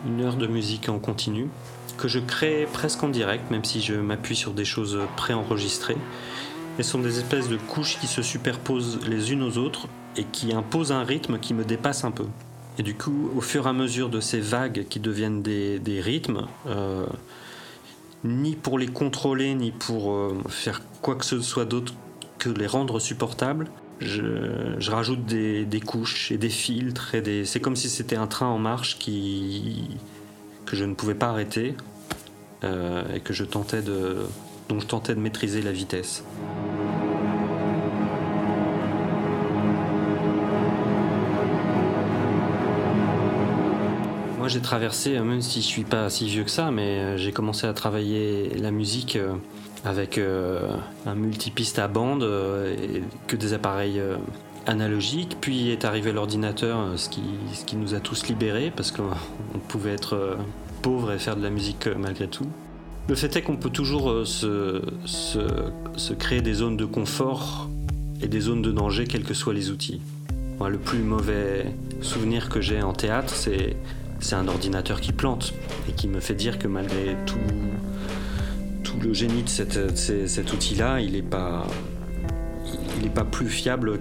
[0.06, 1.48] une heure de musique en continu
[1.96, 5.96] que je crée presque en direct, même si je m'appuie sur des choses préenregistrées.
[6.78, 9.86] Ce sont des espèces de couches qui se superposent les unes aux autres
[10.16, 12.26] et qui impose un rythme qui me dépasse un peu.
[12.78, 16.46] Et du coup, au fur et à mesure de ces vagues qui deviennent des, rythmes,
[16.66, 17.06] euh,
[18.24, 21.94] ni pour les contrôler, ni pour euh, faire quoi que ce soit d'autre
[22.38, 23.68] que les rendre supportables,
[24.00, 27.14] je, rajoute des, couches et des filtres.
[27.14, 29.96] Et C'est comme si c'était un train en marche qui,
[30.66, 31.74] que je ne pouvais pas arrêter
[32.64, 34.26] euh, et que je tentais de,
[34.68, 36.24] dont je tentais de maîtriser la vitesse.
[44.44, 47.16] Moi j'ai traversé, euh, même si je suis pas si vieux que ça, mais euh,
[47.16, 49.32] j'ai commencé à travailler la musique euh,
[49.86, 50.20] avec
[51.06, 52.24] un multipiste à bande
[52.78, 54.02] et que des appareils
[54.66, 55.38] analogiques.
[55.40, 57.22] Puis est arrivé l'ordinateur, ce qui,
[57.54, 60.36] ce qui nous a tous libérés parce qu'on pouvait être
[60.82, 62.46] pauvre et faire de la musique malgré tout.
[63.08, 65.40] Le fait est qu'on peut toujours se, se,
[65.96, 67.70] se, créer des zones de confort
[68.20, 70.02] et des zones de danger, quels que soient les outils.
[70.58, 73.76] Moi, le plus mauvais souvenir que j'ai en théâtre, c'est
[74.24, 75.52] c'est un ordinateur qui plante
[75.86, 77.36] et qui me fait dire que malgré tout,
[78.82, 81.66] tout le génie de cet outil-là, il n'est pas,
[83.02, 83.98] il pas plus fiable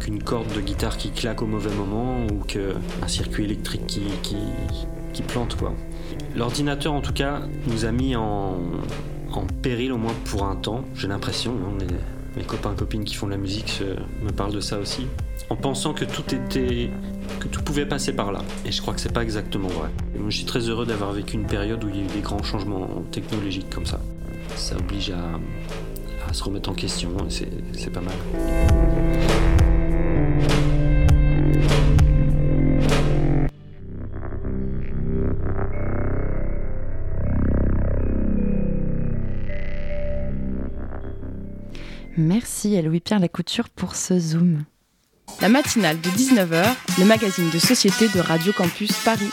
[0.00, 5.58] qu'une corde de guitare qui claque au mauvais moment ou qu'un circuit électrique qui, plante.
[6.34, 8.60] L'ordinateur, en tout cas, nous a mis en,
[9.60, 11.52] péril au moins pour un temps, j'ai l'impression.
[11.52, 11.84] Hein,
[12.36, 13.82] mes copains copines qui font de la musique
[14.22, 15.06] me parlent de ça aussi,
[15.50, 16.90] en pensant que tout était,
[17.40, 18.40] que tout pouvait passer par là.
[18.64, 19.90] Et je crois que c'est pas exactement vrai.
[20.18, 22.20] moi, je suis très heureux d'avoir vécu une période où il y a eu des
[22.20, 24.00] grands changements technologiques comme ça.
[24.56, 25.40] Ça oblige à,
[26.28, 28.14] à se remettre en question, et c'est pas mal.
[42.16, 44.64] Merci à Louis-Pierre Lacouture pour ce zoom.
[45.40, 46.64] La matinale de 19h,
[46.98, 49.30] le magazine de société de Radio Campus Paris.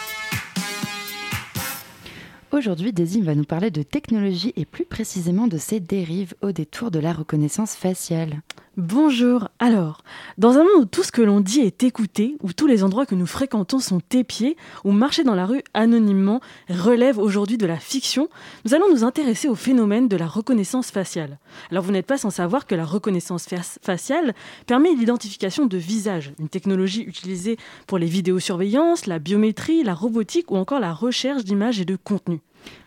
[2.51, 6.91] Aujourd'hui, Daisy va nous parler de technologie et plus précisément de ses dérives au détour
[6.91, 8.41] de la reconnaissance faciale.
[8.83, 9.47] Bonjour.
[9.59, 10.01] Alors,
[10.39, 13.05] dans un monde où tout ce que l'on dit est écouté, où tous les endroits
[13.05, 17.77] que nous fréquentons sont épiés, où marcher dans la rue anonymement relève aujourd'hui de la
[17.77, 18.27] fiction,
[18.65, 21.37] nous allons nous intéresser au phénomène de la reconnaissance faciale.
[21.69, 23.45] Alors, vous n'êtes pas sans savoir que la reconnaissance
[23.83, 24.33] faciale
[24.65, 30.55] permet l'identification de visage, une technologie utilisée pour les vidéosurveillances, la biométrie, la robotique ou
[30.55, 32.39] encore la recherche d'images et de contenus.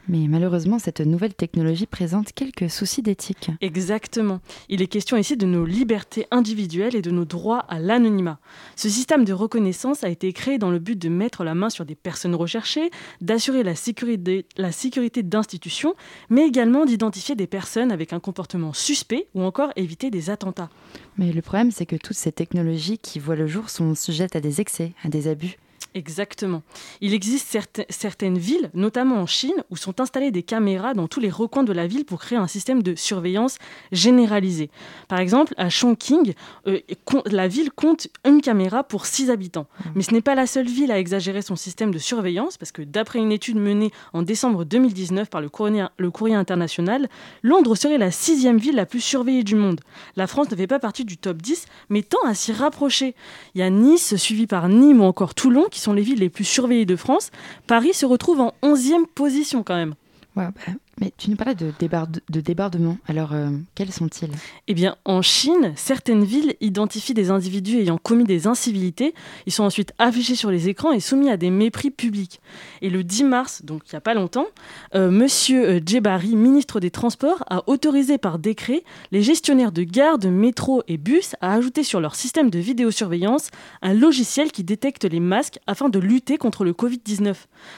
[0.08, 3.50] Mais malheureusement, cette nouvelle technologie présente quelques soucis d'éthique.
[3.62, 4.40] Exactement.
[4.68, 8.38] Il est question ici de nos libertés individuelles et de nos droits à l'anonymat.
[8.76, 11.86] Ce système de reconnaissance a été créé dans le but de mettre la main sur
[11.86, 15.94] des personnes recherchées, d'assurer la sécurité, la sécurité d'institutions,
[16.28, 20.70] mais également d'identifier des personnes avec un comportement suspect ou encore éviter des attentats.
[21.16, 24.40] Mais le problème, c'est que toutes ces technologies qui voient le jour sont sujettes à
[24.40, 25.56] des excès, à des abus.
[25.95, 26.62] Exactement.
[27.01, 27.57] Il existe
[27.88, 31.72] certaines villes, notamment en Chine, où sont installées des caméras dans tous les recoins de
[31.72, 33.59] la ville pour créer un système de surveillance
[33.92, 34.70] généralisé.
[35.07, 36.34] Par exemple, à Chongqing,
[36.66, 36.80] euh,
[37.26, 39.66] la ville compte une caméra pour 6 habitants.
[39.68, 39.88] Mmh.
[39.95, 42.82] Mais ce n'est pas la seule ville à exagérer son système de surveillance, parce que
[42.82, 47.09] d'après une étude menée en décembre 2019 par le courrier, le courrier international,
[47.45, 49.80] Londres serait la sixième ville la plus surveillée du monde.
[50.16, 53.14] La France ne fait pas partie du top 10, mais tend à s'y rapprocher.
[53.55, 56.30] Il y a Nice, suivi par Nîmes ou encore Toulon, qui sont les villes les
[56.30, 57.30] plus surveillées de France.
[57.66, 59.95] Paris se retrouve en 11e position quand même.
[60.37, 62.99] Ouais, bah, mais tu nous parlais de, de débordements.
[63.09, 64.30] Alors, euh, quels sont-ils?
[64.68, 69.14] Eh bien, en Chine, certaines villes identifient des individus ayant commis des incivilités.
[69.47, 72.40] Ils sont ensuite affichés sur les écrans et soumis à des mépris publics.
[72.80, 74.47] Et le 10 mars, donc il n'y a pas longtemps,
[74.95, 80.18] euh, Monsieur euh, Djebari, ministre des Transports, a autorisé par décret les gestionnaires de gares,
[80.18, 83.51] de métro et bus à ajouter sur leur système de vidéosurveillance
[83.82, 87.34] un logiciel qui détecte les masques afin de lutter contre le Covid-19.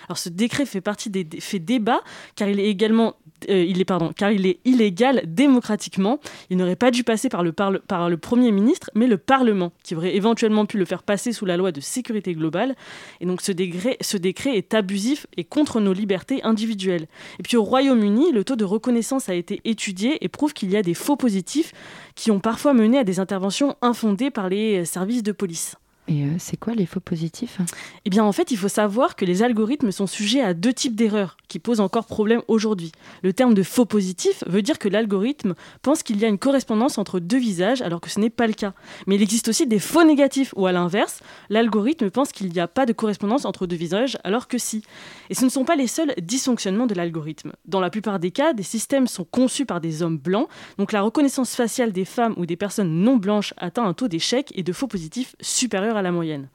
[0.08, 2.00] Alors, ce décret fait partie des fait débat
[2.34, 3.05] car il est également
[3.48, 6.18] euh, il est, pardon, car il est illégal démocratiquement.
[6.50, 9.94] Il n'aurait pas dû passer par le, par le Premier ministre, mais le Parlement, qui
[9.94, 12.74] aurait éventuellement pu le faire passer sous la loi de sécurité globale.
[13.20, 17.06] Et donc ce décret, ce décret est abusif et contre nos libertés individuelles.
[17.38, 20.76] Et puis au Royaume-Uni, le taux de reconnaissance a été étudié et prouve qu'il y
[20.76, 21.72] a des faux positifs
[22.14, 25.76] qui ont parfois mené à des interventions infondées par les services de police.
[26.08, 27.58] Et euh, c'est quoi les faux positifs?
[28.04, 30.94] Eh bien, en fait, il faut savoir que les algorithmes sont sujets à deux types
[30.94, 32.92] d'erreurs qui posent encore problème aujourd'hui.
[33.22, 36.98] Le terme de faux positif veut dire que l'algorithme pense qu'il y a une correspondance
[36.98, 38.72] entre deux visages alors que ce n'est pas le cas.
[39.06, 42.68] Mais il existe aussi des faux négatifs ou à l'inverse, l'algorithme pense qu'il n'y a
[42.68, 44.82] pas de correspondance entre deux visages alors que si.
[45.30, 47.52] Et ce ne sont pas les seuls dysfonctionnements de l'algorithme.
[47.66, 50.48] Dans la plupart des cas, des systèmes sont conçus par des hommes blancs,
[50.78, 54.52] donc la reconnaissance faciale des femmes ou des personnes non blanches atteint un taux d'échec
[54.54, 56.48] et de faux positifs supérieur à la moyenne.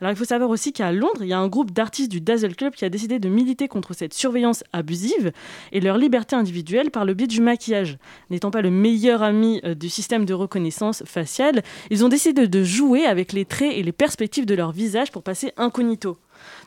[0.00, 2.56] Alors il faut savoir aussi qu'à Londres, il y a un groupe d'artistes du Dazzle
[2.56, 5.32] Club qui a décidé de militer contre cette surveillance abusive
[5.70, 7.98] et leur liberté individuelle par le biais du maquillage.
[8.30, 12.64] N'étant pas le meilleur ami euh, du système de reconnaissance faciale, ils ont décidé de
[12.64, 16.18] jouer avec les traits et les perspectives de leur visage pour passer incognito.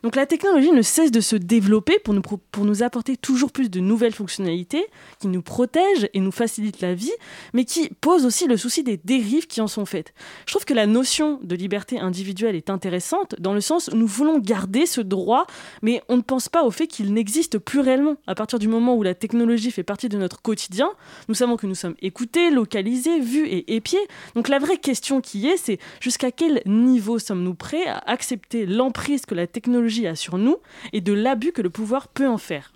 [0.05, 3.71] Donc la technologie ne cesse de se développer pour nous, pour nous apporter toujours plus
[3.71, 4.85] de nouvelles fonctionnalités
[5.19, 7.11] qui nous protègent et nous facilitent la vie,
[7.53, 10.13] mais qui posent aussi le souci des dérives qui en sont faites.
[10.45, 14.05] Je trouve que la notion de liberté individuelle est intéressante dans le sens où nous
[14.05, 15.47] voulons garder ce droit,
[15.81, 18.17] mais on ne pense pas au fait qu'il n'existe plus réellement.
[18.27, 20.91] À partir du moment où la technologie fait partie de notre quotidien,
[21.29, 24.07] nous savons que nous sommes écoutés, localisés, vus et épiés.
[24.35, 29.25] Donc la vraie question qui est, c'est jusqu'à quel niveau sommes-nous prêts à accepter l'emprise
[29.25, 30.57] que la technologie technologie a sur nous
[30.93, 32.73] et de l'abus que le pouvoir peut en faire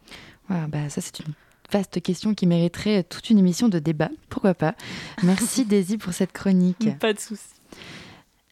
[0.49, 1.33] bah Ça, c'est une
[1.71, 4.09] vaste question qui mériterait toute une émission de débat.
[4.29, 4.75] Pourquoi pas
[5.23, 6.97] Merci Daisy pour cette chronique.
[6.99, 7.58] Pas de souci.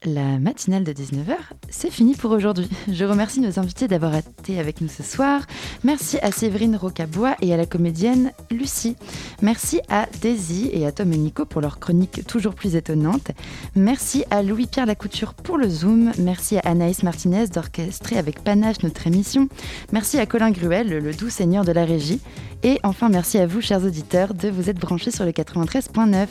[0.05, 1.33] La matinale de 19h,
[1.71, 2.69] c'est fini pour aujourd'hui.
[2.87, 5.41] Je remercie nos invités d'avoir été avec nous ce soir.
[5.83, 8.95] Merci à Séverine Rocabois et à la comédienne Lucie.
[9.41, 13.31] Merci à Daisy et à Tom et Nico pour leur chronique toujours plus étonnante.
[13.75, 16.11] Merci à Louis-Pierre Lacouture pour le Zoom.
[16.19, 19.49] Merci à Anaïs Martinez d'orchestrer avec panache notre émission.
[19.93, 22.21] Merci à Colin Gruel, le doux seigneur de la régie.
[22.61, 26.27] Et enfin, merci à vous, chers auditeurs, de vous être branchés sur le 93.9.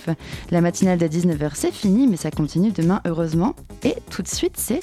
[0.51, 3.56] La matinale de 19h, c'est fini, mais ça continue demain, heureusement.
[3.85, 4.81] Et tout de suite, c'est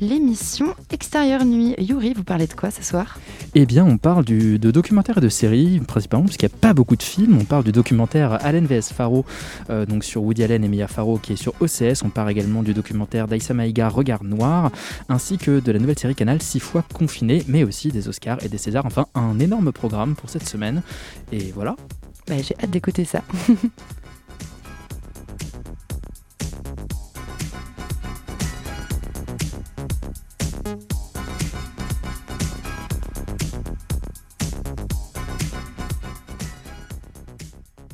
[0.00, 1.74] l'émission Extérieure Nuit.
[1.78, 3.18] Yuri, vous parlez de quoi ce soir?
[3.54, 6.58] Eh bien, on parle du, de documentaires et de séries, principalement, parce qu'il n'y a
[6.58, 7.38] pas beaucoup de films.
[7.40, 9.24] On parle du documentaire Allen vs Faro,
[9.70, 12.02] euh, donc sur Woody Allen et Mia Faro, qui est sur OCS.
[12.04, 14.70] On parle également du documentaire d'Aïssa Maïga, Regard Noir,
[15.08, 18.48] ainsi que de la nouvelle série Canal 6 fois confiné, mais aussi des Oscars et
[18.48, 18.86] des Césars.
[18.86, 20.82] Enfin, un énorme programme pour cette semaine.
[21.32, 21.76] Et voilà.
[22.26, 23.22] Bah, j'ai hâte d'écouter ça.